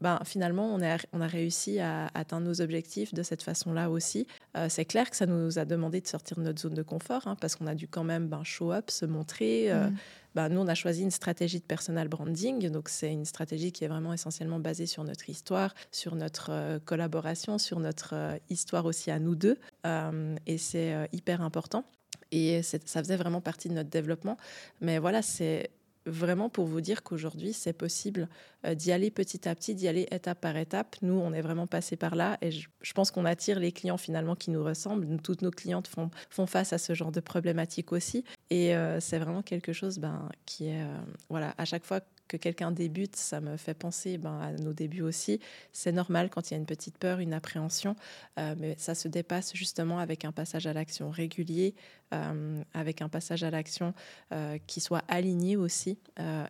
ben, 0.00 0.18
finalement, 0.24 0.66
on 0.74 0.82
a, 0.82 0.96
a 0.96 1.26
réussi 1.26 1.78
à 1.78 2.10
atteindre 2.14 2.46
nos 2.46 2.60
objectifs 2.60 3.14
de 3.14 3.22
cette 3.22 3.42
façon-là 3.42 3.90
aussi. 3.90 4.26
Euh, 4.56 4.66
c'est 4.68 4.84
clair 4.84 5.08
que 5.08 5.16
ça 5.16 5.26
nous 5.26 5.58
a 5.58 5.64
demandé 5.64 6.00
de 6.00 6.06
sortir 6.06 6.36
de 6.38 6.42
notre 6.42 6.60
zone 6.60 6.74
de 6.74 6.82
confort 6.82 7.26
hein, 7.26 7.36
parce 7.40 7.54
qu'on 7.54 7.66
a 7.66 7.74
dû 7.74 7.86
quand 7.86 8.04
même 8.04 8.26
ben, 8.26 8.42
show 8.42 8.72
up, 8.72 8.90
se 8.90 9.06
montrer. 9.06 9.72
Mmh. 9.72 9.96
Bah, 10.34 10.48
nous, 10.48 10.60
on 10.60 10.68
a 10.68 10.74
choisi 10.74 11.02
une 11.02 11.10
stratégie 11.10 11.58
de 11.58 11.64
personal 11.64 12.08
branding. 12.08 12.68
Donc, 12.70 12.88
c'est 12.88 13.12
une 13.12 13.24
stratégie 13.24 13.72
qui 13.72 13.84
est 13.84 13.88
vraiment 13.88 14.12
essentiellement 14.12 14.58
basée 14.58 14.86
sur 14.86 15.04
notre 15.04 15.28
histoire, 15.28 15.74
sur 15.90 16.14
notre 16.14 16.50
euh, 16.50 16.78
collaboration, 16.78 17.58
sur 17.58 17.80
notre 17.80 18.14
euh, 18.14 18.36
histoire 18.48 18.86
aussi 18.86 19.10
à 19.10 19.18
nous 19.18 19.34
deux. 19.34 19.58
Euh, 19.86 20.36
et 20.46 20.58
c'est 20.58 21.08
hyper 21.12 21.42
important. 21.42 21.84
Et 22.30 22.62
ça 22.62 22.78
faisait 23.02 23.16
vraiment 23.16 23.40
partie 23.40 23.68
de 23.68 23.74
notre 23.74 23.90
développement. 23.90 24.38
Mais 24.80 24.98
voilà, 24.98 25.20
c'est 25.20 25.70
vraiment 26.06 26.48
pour 26.48 26.66
vous 26.66 26.80
dire 26.80 27.02
qu'aujourd'hui, 27.02 27.52
c'est 27.52 27.72
possible 27.72 28.28
euh, 28.64 28.74
d'y 28.74 28.92
aller 28.92 29.10
petit 29.10 29.48
à 29.48 29.54
petit, 29.54 29.74
d'y 29.74 29.88
aller 29.88 30.06
étape 30.10 30.40
par 30.40 30.56
étape. 30.56 30.96
Nous, 31.02 31.14
on 31.14 31.32
est 31.32 31.40
vraiment 31.40 31.66
passé 31.66 31.96
par 31.96 32.14
là 32.14 32.38
et 32.40 32.50
je, 32.50 32.68
pense 32.94 33.10
qu'on 33.10 33.24
attire 33.24 33.58
les 33.58 33.72
clients 33.72 33.96
finalement 33.96 34.34
qui 34.34 34.50
nous 34.50 34.62
ressemblent. 34.62 35.20
toutes 35.22 35.42
nos 35.42 35.50
clientes 35.50 35.88
font, 35.88 36.10
font 36.30 36.46
face 36.46 36.72
à 36.72 36.78
ce 36.78 36.94
genre 36.94 37.12
de 37.12 37.20
problématiques 37.20 37.92
aussi. 37.92 38.24
Et 38.50 38.74
euh, 38.74 39.00
c'est 39.00 39.18
vraiment 39.18 39.42
quelque 39.42 39.72
chose 39.72 39.98
ben, 39.98 40.28
qui 40.46 40.68
est, 40.68 40.82
euh, 40.82 40.98
voilà, 41.28 41.54
à 41.58 41.64
chaque 41.64 41.84
fois 41.84 42.00
que 42.32 42.38
quelqu'un 42.38 42.72
débute, 42.72 43.16
ça 43.16 43.40
me 43.40 43.56
fait 43.58 43.74
penser 43.74 44.16
ben, 44.16 44.38
à 44.40 44.52
nos 44.52 44.72
débuts 44.72 45.02
aussi. 45.02 45.38
C'est 45.72 45.92
normal 45.92 46.30
quand 46.30 46.50
il 46.50 46.54
y 46.54 46.56
a 46.56 46.58
une 46.58 46.66
petite 46.66 46.96
peur, 46.96 47.18
une 47.18 47.34
appréhension, 47.34 47.94
euh, 48.38 48.54
mais 48.58 48.74
ça 48.78 48.94
se 48.94 49.06
dépasse 49.08 49.54
justement 49.54 49.98
avec 49.98 50.24
un 50.24 50.32
passage 50.32 50.66
à 50.66 50.72
l'action 50.72 51.10
régulier, 51.10 51.74
euh, 52.14 52.62
avec 52.72 53.02
un 53.02 53.10
passage 53.10 53.44
à 53.44 53.50
l'action 53.50 53.92
euh, 54.32 54.56
qui 54.66 54.80
soit 54.80 55.04
aligné 55.08 55.56
aussi 55.56 55.98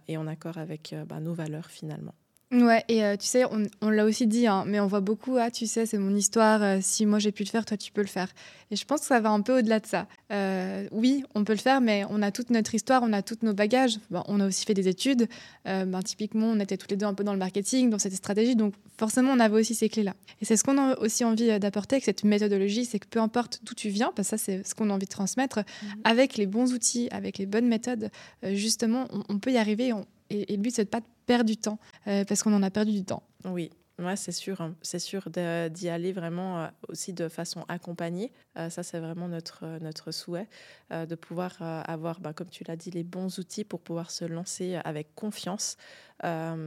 et 0.06 0.16
en 0.16 0.26
accord 0.26 0.58
avec 0.58 0.94
ben, 1.08 1.20
nos 1.20 1.34
valeurs 1.34 1.70
finalement. 1.70 2.14
Ouais, 2.52 2.84
et 2.88 3.00
tu 3.18 3.26
sais, 3.26 3.44
on, 3.80 3.88
l'a 3.88 4.04
aussi 4.04 4.26
dit, 4.26 4.46
hein, 4.46 4.64
mais 4.66 4.78
on 4.78 4.86
voit 4.86 5.00
beaucoup, 5.00 5.38
ah, 5.38 5.50
tu 5.50 5.66
sais, 5.66 5.86
c'est 5.86 5.96
mon 5.96 6.14
histoire, 6.14 6.82
si 6.82 7.06
moi 7.06 7.18
j'ai 7.18 7.32
pu 7.32 7.44
le 7.44 7.48
faire, 7.48 7.64
toi 7.64 7.78
tu 7.78 7.90
peux 7.90 8.02
le 8.02 8.06
faire. 8.06 8.28
Et 8.72 8.76
je 8.76 8.86
pense 8.86 9.00
que 9.00 9.06
ça 9.06 9.20
va 9.20 9.28
un 9.28 9.42
peu 9.42 9.58
au-delà 9.58 9.80
de 9.80 9.86
ça. 9.86 10.06
Euh, 10.32 10.88
oui, 10.92 11.24
on 11.34 11.44
peut 11.44 11.52
le 11.52 11.58
faire, 11.58 11.82
mais 11.82 12.04
on 12.08 12.22
a 12.22 12.30
toute 12.30 12.48
notre 12.48 12.74
histoire, 12.74 13.02
on 13.04 13.12
a 13.12 13.20
tous 13.20 13.36
nos 13.42 13.52
bagages. 13.52 13.98
on 14.10 14.40
a 14.40 14.46
aussi 14.46 14.64
fait 14.64 14.72
des 14.72 14.88
études. 14.88 15.28
Euh, 15.68 15.84
ben, 15.84 16.00
typiquement, 16.02 16.46
on 16.46 16.58
était 16.58 16.78
tous 16.78 16.86
les 16.88 16.96
deux 16.96 17.04
un 17.04 17.12
peu 17.12 17.22
dans 17.22 17.34
le 17.34 17.38
marketing, 17.38 17.90
dans 17.90 17.98
cette 17.98 18.14
stratégie. 18.14 18.56
Donc, 18.56 18.72
forcément, 18.96 19.32
on 19.32 19.40
avait 19.40 19.60
aussi 19.60 19.74
ces 19.74 19.90
clés-là. 19.90 20.14
Et 20.40 20.46
c'est 20.46 20.56
ce 20.56 20.64
qu'on 20.64 20.78
a 20.78 20.98
aussi 21.00 21.22
envie 21.22 21.50
euh, 21.50 21.58
d'apporter 21.58 21.96
avec 21.96 22.04
cette 22.06 22.24
méthodologie 22.24 22.86
c'est 22.86 22.98
que 22.98 23.06
peu 23.06 23.20
importe 23.20 23.60
d'où 23.62 23.74
tu 23.74 23.90
viens, 23.90 24.10
parce 24.16 24.30
que 24.30 24.38
ça, 24.38 24.42
c'est 24.42 24.66
ce 24.66 24.74
qu'on 24.74 24.88
a 24.88 24.94
envie 24.94 25.04
de 25.04 25.10
transmettre, 25.10 25.58
mhm. 25.58 26.00
avec 26.04 26.38
les 26.38 26.46
bons 26.46 26.72
outils, 26.72 27.08
avec 27.10 27.36
les 27.36 27.44
bonnes 27.44 27.68
méthodes, 27.68 28.10
justement, 28.42 29.06
on, 29.28 29.38
peut 29.38 29.52
y 29.52 29.58
arriver. 29.58 29.92
et, 30.30 30.50
et, 30.50 30.56
le 30.56 30.62
but, 30.62 30.74
c'est 30.74 30.84
de 30.84 30.88
pas 30.88 31.02
perdre 31.26 31.44
du 31.44 31.56
temps, 31.56 31.78
parce 32.04 32.42
qu'on 32.42 32.54
en 32.54 32.62
a 32.62 32.70
perdu 32.70 32.92
du 32.92 33.04
temps. 33.04 33.22
Oui, 33.44 33.70
Ouais, 33.98 34.16
c'est 34.16 34.32
sûr, 34.32 34.60
hein. 34.60 34.74
c'est 34.82 34.98
sûr 34.98 35.28
d'y 35.30 35.88
aller 35.88 36.12
vraiment 36.12 36.62
euh, 36.62 36.68
aussi 36.88 37.12
de 37.12 37.28
façon 37.28 37.64
accompagnée. 37.68 38.32
Euh, 38.56 38.70
ça, 38.70 38.82
c'est 38.82 38.98
vraiment 38.98 39.28
notre, 39.28 39.64
euh, 39.64 39.78
notre 39.80 40.12
souhait, 40.12 40.48
de 40.90 41.14
pouvoir 41.14 41.56
avoir, 41.60 42.20
bah, 42.20 42.32
comme 42.32 42.48
tu 42.48 42.64
l'as 42.64 42.76
dit, 42.76 42.90
les 42.90 43.02
bons 43.02 43.38
outils 43.38 43.64
pour 43.64 43.80
pouvoir 43.80 44.10
se 44.10 44.24
lancer 44.24 44.74
avec 44.84 45.14
confiance. 45.14 45.76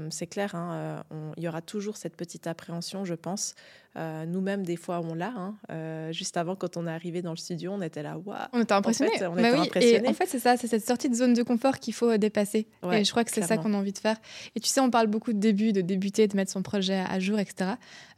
C'est 0.10 0.28
clair, 0.28 0.56
hein, 0.56 1.04
il 1.38 1.44
y 1.44 1.48
aura 1.48 1.62
toujours 1.62 1.98
cette 1.98 2.16
petite 2.16 2.48
appréhension, 2.48 3.06
je 3.06 3.14
pense. 3.14 3.56
Nous-mêmes, 3.96 4.64
des 4.64 4.76
fois, 4.76 5.00
on 5.00 5.14
l'a. 5.16 5.34
Hein. 5.36 6.12
juste 6.12 6.36
avant, 6.36 6.56
quand 6.56 6.76
on 6.76 6.86
est 6.88 6.92
arrivé 6.92 7.22
dans 7.22 7.32
le 7.32 7.38
studio, 7.38 7.72
on 7.72 7.82
était 7.82 8.04
là, 8.04 8.18
waouh 8.18 8.38
On 8.52 8.62
était 8.62 8.74
impressionnés. 8.74 9.12
En 9.26 9.36
fait, 9.36 9.58
oui, 9.58 9.70
Et 9.82 10.08
en 10.08 10.14
fait, 10.14 10.26
c'est 10.26 10.40
ça, 10.40 10.58
c'est 10.58 10.68
cette 10.68 10.86
sortie 10.86 11.10
de 11.10 11.16
zone 11.16 11.34
de 11.34 11.44
confort 11.44 11.80
qu'il 11.80 11.94
faut 11.94 12.18
dépasser. 12.18 12.68
et 12.92 13.04
je 13.04 13.12
crois 13.12 13.24
que 13.24 13.32
c'est 13.32 13.42
ça 13.42 13.58
qu'on 13.58 13.74
a 13.74 13.78
envie 13.78 13.94
de 13.94 13.98
faire. 13.98 14.18
Et 14.56 14.60
tu 14.60 14.68
sais, 14.68 14.82
on 14.82 14.90
parle 14.90 15.08
beaucoup 15.08 15.34
de 15.34 15.40
début, 15.40 15.72
de 15.72 15.82
débuter, 15.82 16.28
de 16.28 16.36
mettre 16.36 16.52
son 16.52 16.62
projet 16.62 17.00
à 17.08 17.20
jour, 17.20 17.40
etc. 17.40 17.72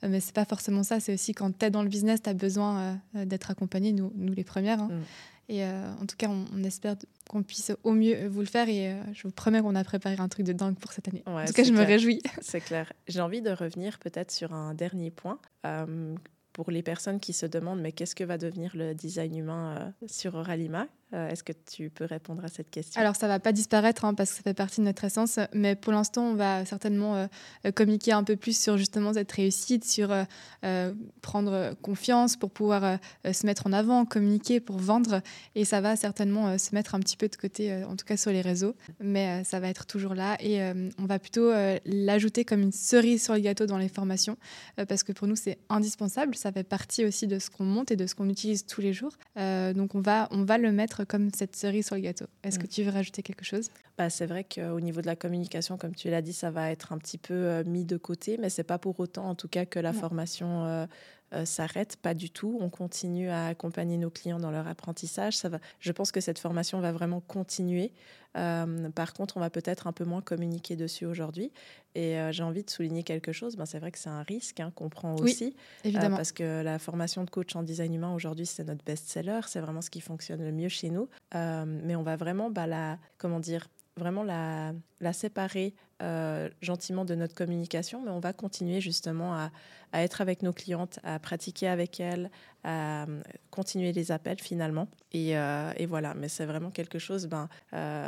Euh, 0.03 0.07
mais 0.09 0.19
c'est 0.19 0.33
pas 0.33 0.45
forcément 0.45 0.83
ça. 0.83 0.99
C'est 0.99 1.13
aussi 1.13 1.33
quand 1.33 1.57
tu 1.57 1.65
es 1.65 1.69
dans 1.69 1.83
le 1.83 1.89
business, 1.89 2.21
tu 2.21 2.29
as 2.29 2.33
besoin 2.33 2.99
euh, 3.15 3.25
d'être 3.25 3.51
accompagné, 3.51 3.91
nous, 3.93 4.11
nous 4.15 4.33
les 4.33 4.43
premières. 4.43 4.81
Hein. 4.81 4.89
Mm. 4.91 5.03
Et 5.49 5.63
euh, 5.63 5.93
en 6.01 6.05
tout 6.05 6.17
cas, 6.17 6.27
on, 6.29 6.63
espère 6.63 6.95
qu'on 7.29 7.41
puisse 7.41 7.71
au 7.83 7.91
mieux 7.91 8.27
vous 8.27 8.41
le 8.41 8.45
faire. 8.45 8.67
Et 8.67 8.95
je 9.13 9.23
vous 9.23 9.31
promets 9.31 9.61
qu'on 9.61 9.75
a 9.75 9.83
préparé 9.83 10.15
un 10.19 10.27
truc 10.27 10.45
de 10.45 10.53
dingue 10.53 10.77
pour 10.77 10.91
cette 10.91 11.07
année. 11.07 11.23
en 11.25 11.45
tout 11.45 11.53
cas, 11.53 11.63
je 11.63 11.71
me 11.71 11.83
réjouis. 11.83 12.21
C'est 12.41 12.61
clair. 12.61 12.91
J'ai 13.07 13.21
envie 13.21 13.41
de 13.41 13.51
revenir 13.51 13.99
peut-être 13.99 14.31
sur 14.31 14.53
un 14.53 14.73
dernier 14.73 15.11
point 15.11 15.39
pour 16.53 16.71
les 16.71 16.81
personnes 16.81 17.19
qui 17.19 17.33
se 17.33 17.45
demandent 17.45 17.81
mais 17.81 17.91
qu'est-ce 17.91 18.15
que 18.15 18.23
va 18.23 18.37
devenir 18.37 18.75
le 18.75 18.95
design 18.95 19.37
humain 19.37 19.93
sur 20.07 20.35
Oralima? 20.35 20.87
Euh, 21.13 21.29
est-ce 21.29 21.41
que 21.41 21.53
tu 21.53 21.89
peux 21.89 22.03
répondre 22.03 22.43
à 22.43 22.49
cette 22.49 22.69
question? 22.69 22.99
Alors, 22.99 23.15
ça 23.15 23.27
ne 23.27 23.31
va 23.31 23.39
pas 23.39 23.53
disparaître 23.53 24.03
hein, 24.03 24.13
parce 24.13 24.31
que 24.31 24.37
ça 24.37 24.43
fait 24.43 24.53
partie 24.53 24.81
de 24.81 24.85
notre 24.85 25.05
essence, 25.05 25.39
mais 25.53 25.75
pour 25.75 25.93
l'instant, 25.93 26.23
on 26.23 26.35
va 26.35 26.65
certainement 26.65 27.15
euh, 27.15 27.71
communiquer 27.71 28.11
un 28.11 28.23
peu 28.23 28.35
plus 28.35 28.59
sur 28.59 28.77
justement 28.77 29.13
cette 29.13 29.31
réussite, 29.31 29.85
sur 29.85 30.09
euh, 30.11 30.93
prendre 31.21 31.73
confiance 31.81 32.35
pour 32.35 32.51
pouvoir 32.51 32.99
se 33.23 33.45
mettre 33.45 33.67
en 33.67 33.73
avant, 33.73 34.05
communiquer 34.05 34.59
pour 34.59 34.77
vendre. 34.77 35.21
Et 35.55 35.63
ça 35.63 35.79
va 35.79 35.95
certainement 35.95 36.57
se 36.57 36.75
mettre 36.75 36.95
un 36.95 36.99
petit 36.99 37.15
peu 37.15 37.27
de 37.27 37.35
côté, 37.35 37.83
en 37.85 37.95
tout 37.95 38.05
cas 38.05 38.17
sur 38.17 38.31
les 38.31 38.41
réseaux, 38.41 38.75
mais 38.99 39.43
ça 39.43 39.59
va 39.59 39.69
être 39.69 39.85
toujours 39.85 40.13
là. 40.13 40.37
Et 40.39 40.61
on 40.99 41.05
va 41.05 41.19
plutôt 41.19 41.51
l'ajouter 41.85 42.45
comme 42.45 42.61
une 42.61 42.71
cerise 42.71 43.23
sur 43.23 43.33
le 43.33 43.39
gâteau 43.39 43.65
dans 43.65 43.77
les 43.77 43.89
formations 43.89 44.37
parce 44.87 45.03
que 45.03 45.11
pour 45.11 45.27
nous, 45.27 45.35
c'est 45.35 45.57
indispensable. 45.69 46.35
Ça 46.35 46.51
fait 46.51 46.63
partie 46.63 47.05
aussi 47.05 47.27
de 47.27 47.39
ce 47.39 47.49
qu'on 47.49 47.65
monte 47.65 47.91
et 47.91 47.95
de 47.95 48.07
ce 48.07 48.15
qu'on 48.15 48.29
utilise 48.29 48.65
tous 48.65 48.81
les 48.81 48.93
jours. 48.93 49.13
donc, 49.35 49.95
on 49.95 50.01
va, 50.01 50.27
on 50.31 50.43
va 50.43 50.57
le 50.57 50.71
mettre 50.71 50.96
comme 51.05 51.29
cette 51.35 51.55
cerise 51.55 51.87
sur 51.87 51.95
le 51.95 52.01
gâteau. 52.01 52.25
Est-ce 52.43 52.59
que 52.59 52.65
mm. 52.65 52.69
tu 52.69 52.83
veux 52.83 52.91
rajouter 52.91 53.23
quelque 53.23 53.45
chose? 53.45 53.69
Bah, 53.97 54.09
C'est 54.09 54.25
vrai 54.25 54.43
qu'au 54.43 54.79
niveau 54.79 55.01
de 55.01 55.07
la 55.07 55.15
communication, 55.15 55.77
comme 55.77 55.95
tu 55.95 56.09
l'as 56.09 56.21
dit, 56.21 56.33
ça 56.33 56.51
va 56.51 56.71
être 56.71 56.93
un 56.93 56.97
petit 56.97 57.17
peu 57.17 57.33
euh, 57.33 57.63
mis 57.65 57.85
de 57.85 57.97
côté, 57.97 58.37
mais 58.37 58.49
c'est 58.49 58.63
pas 58.63 58.77
pour 58.77 58.99
autant, 58.99 59.29
en 59.29 59.35
tout 59.35 59.47
cas, 59.47 59.65
que 59.65 59.79
la 59.79 59.93
formation 59.93 60.87
euh, 61.33 61.45
s'arrête, 61.45 61.97
pas 61.97 62.13
du 62.13 62.29
tout. 62.29 62.57
On 62.61 62.69
continue 62.69 63.29
à 63.29 63.47
accompagner 63.47 63.97
nos 63.97 64.09
clients 64.09 64.39
dans 64.39 64.51
leur 64.51 64.67
apprentissage. 64.67 65.35
Ça 65.35 65.49
va, 65.49 65.59
je 65.79 65.91
pense 65.91 66.11
que 66.11 66.21
cette 66.21 66.39
formation 66.39 66.79
va 66.79 66.91
vraiment 66.91 67.21
continuer. 67.21 67.91
par 68.33 69.13
contre, 69.13 69.37
on 69.37 69.39
va 69.39 69.49
peut-être 69.49 69.87
un 69.87 69.91
peu 69.91 70.05
moins 70.05 70.21
communiquer 70.21 70.75
dessus 70.75 71.05
aujourd'hui. 71.05 71.51
Et 71.95 72.17
j'ai 72.29 72.43
envie 72.43 72.63
de 72.63 72.69
souligner 72.69 73.01
quelque 73.01 73.31
chose. 73.31 73.55
Ben, 73.55 73.65
c'est 73.65 73.79
vrai 73.79 73.91
que 73.91 73.97
c'est 73.97 74.11
un 74.11 74.21
risque 74.21 74.59
hein, 74.59 74.71
qu'on 74.75 74.89
prend 74.89 75.15
aussi. 75.15 75.55
évidemment. 75.83 76.17
parce 76.17 76.31
que 76.31 76.61
la 76.61 76.77
formation 76.77 77.23
de 77.23 77.31
coach 77.31 77.55
en 77.55 77.63
design 77.63 77.95
humain 77.95 78.13
aujourd'hui, 78.13 78.45
c'est 78.45 78.63
notre 78.63 78.85
best-seller. 78.85 79.41
C'est 79.47 79.59
vraiment 79.59 79.81
ce 79.81 79.89
qui 79.89 80.01
fonctionne 80.01 80.43
le 80.43 80.51
mieux 80.51 80.69
chez 80.69 80.91
nous. 80.91 81.09
mais 81.33 81.95
on 81.95 82.03
va 82.03 82.15
vraiment 82.15 82.51
bah, 82.51 82.67
la, 82.67 82.99
comment 83.17 83.39
dire, 83.39 83.67
vraiment 83.97 84.23
la, 84.23 84.73
la 85.01 85.13
séparer 85.13 85.73
euh, 86.03 86.47
gentiment 86.61 87.05
de 87.05 87.15
notre 87.15 87.33
communication, 87.33 88.03
mais 88.03 88.11
on 88.11 88.19
va 88.19 88.31
continuer 88.31 88.81
justement 88.81 89.33
à, 89.33 89.49
être 89.93 90.21
avec 90.21 90.43
nos 90.43 90.53
clientes, 90.53 90.99
à 91.03 91.17
pratiquer 91.17 91.67
avec 91.67 91.99
elles, 91.99 92.29
à 92.63 93.03
euh, 93.03 93.21
continuer 93.49 93.93
les 93.93 94.11
appels 94.11 94.39
finalement. 94.39 94.87
Et, 95.11 95.35
euh, 95.35 95.71
et 95.75 95.87
voilà, 95.87 96.13
mais 96.13 96.29
c'est 96.29 96.45
vraiment 96.45 96.69
quelque 96.69 96.99
chose, 96.99 97.25
ben, 97.25 97.49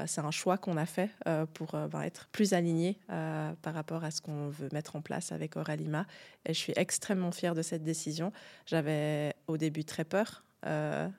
c'est 0.05 0.21
un 0.21 0.29
choix 0.29 0.57
qu'on 0.57 0.77
a 0.77 0.85
fait 0.85 1.09
pour 1.55 1.71
ben, 1.71 2.01
être 2.01 2.27
plus 2.31 2.53
aligné 2.53 2.99
par 3.07 3.73
rapport 3.73 4.03
à 4.03 4.11
ce 4.11 4.21
qu'on 4.21 4.49
veut 4.49 4.69
mettre 4.71 4.95
en 4.95 5.01
place 5.01 5.31
avec 5.31 5.55
Oralima. 5.55 6.05
Et 6.45 6.53
je 6.53 6.59
suis 6.59 6.73
extrêmement 6.75 7.31
fière 7.31 7.55
de 7.55 7.63
cette 7.63 7.83
décision. 7.83 8.31
J'avais 8.67 9.33
au 9.47 9.57
début 9.57 9.83
très 9.83 10.05
peur, 10.05 10.43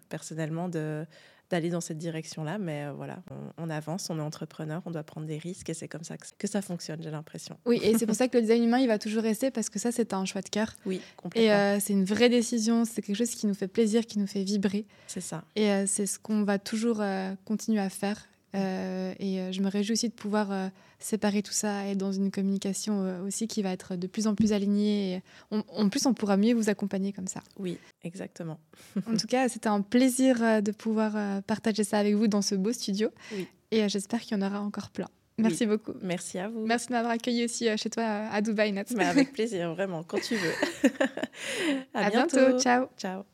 personnellement, 0.09 0.69
de 0.69 1.05
d'aller 1.51 1.69
dans 1.69 1.81
cette 1.81 1.99
direction-là. 1.99 2.59
Mais 2.59 2.85
euh, 2.85 2.93
voilà, 2.93 3.19
on, 3.59 3.69
avance, 3.69 4.09
on 4.11 4.19
est 4.19 4.23
entrepreneur, 4.23 4.81
on 4.87 4.91
doit 4.91 5.03
prendre 5.03 5.27
des 5.27 5.39
risques 5.39 5.69
et 5.69 5.75
c'est 5.75 5.89
comme 5.89 6.05
ça 6.05 6.17
que, 6.17 6.47
ça 6.47 6.63
fonctionne, 6.63 7.03
j'ai 7.03 7.11
l'impression. 7.11 7.57
Oui, 7.67 7.81
et 7.83 7.99
c'est 7.99 8.07
pour 8.07 8.15
ça 8.15 8.29
que 8.29 8.37
le 8.37 8.43
design 8.43 8.65
humain, 8.65 8.79
il 8.79 8.87
va 8.87 8.99
toujours 9.01 9.23
rester 9.23 9.51
parce 9.51 9.69
que 9.69 9.79
ça, 9.79 9.93
c'est 9.93 10.15
un 10.15 10.25
choix 10.25 10.43
de 10.43 10.49
cœur. 10.49 10.75
Oui, 10.87 11.01
complètement. 11.17 11.49
Et 11.49 11.53
euh, 11.53 11.81
c'est 11.81 11.93
une 11.93 12.05
vraie 12.05 12.29
décision, 12.29 12.85
c'est 12.85 13.03
quelque 13.03 13.17
chose 13.17 13.35
qui 13.35 13.47
nous 13.47 13.55
fait 13.55 13.69
plaisir, 13.69 14.07
qui 14.07 14.19
nous 14.19 14.27
fait 14.27 14.45
vibrer. 14.45 14.87
C'est 15.07 15.21
ça. 15.21 15.45
Et 15.57 15.71
euh, 15.71 15.85
c'est 15.87 16.07
ce 16.07 16.19
qu'on 16.19 16.45
va 16.45 16.59
toujours 16.59 17.03
continuer 17.45 17.81
à 17.81 17.91
faire. 17.91 18.27
Et 18.55 19.53
je 19.53 19.61
me 19.61 19.69
réjouis 19.69 19.93
aussi 19.93 20.09
de 20.09 20.15
pouvoir 20.15 20.71
séparer 21.01 21.43
tout 21.43 21.53
ça 21.53 21.87
et 21.87 21.95
dans 21.95 22.13
une 22.13 22.31
communication 22.31 23.03
euh, 23.03 23.27
aussi 23.27 23.49
qui 23.49 23.63
va 23.63 23.73
être 23.73 23.97
de 23.97 24.07
plus 24.07 24.27
en 24.27 24.35
plus 24.35 24.53
alignée. 24.53 25.23
en 25.51 25.89
plus, 25.89 26.07
on 26.07 26.15
pourra 26.15 26.37
mieux 26.37 26.55
vous 26.55 26.69
accompagner 26.69 27.13
comme 27.13 27.27
ça. 27.27 27.41
Oui, 27.59 27.79
exactement. 28.05 28.61
en 29.09 29.17
tout 29.17 29.27
cas, 29.27 29.49
c'était 29.49 29.69
un 29.69 29.81
plaisir 29.81 30.43
euh, 30.43 30.61
de 30.61 30.71
pouvoir 30.71 31.17
euh, 31.17 31.41
partager 31.41 31.85
ça 31.85 31.99
avec 31.99 32.15
vous 32.15 32.29
dans 32.29 32.43
ce 32.43 32.55
beau 32.55 32.73
studio. 32.73 33.09
Et 33.73 33.89
j'espère 33.89 34.21
qu'il 34.21 34.37
y 34.37 34.43
en 34.43 34.47
aura 34.47 34.61
encore 34.61 34.91
plein. 34.91 35.09
Merci 35.39 35.65
beaucoup. 35.65 35.93
Merci 36.03 36.39
à 36.39 36.49
vous. 36.49 36.67
Merci 36.67 36.89
de 36.89 36.93
m'avoir 36.93 37.13
accueilli 37.13 37.45
aussi 37.47 37.67
chez 37.79 37.89
toi 37.89 38.05
à 38.05 38.43
Dubaï, 38.43 38.73
Nat. 38.73 38.85
Mais 38.95 39.07
avec 39.07 39.33
plaisir, 39.33 39.73
vraiment, 39.73 40.03
quand 40.03 40.21
tu 40.21 40.35
veux. 40.35 40.53
à, 41.95 42.11
bientôt. 42.11 42.59
Ciao. 42.59 42.89
Ciao. 42.99 43.25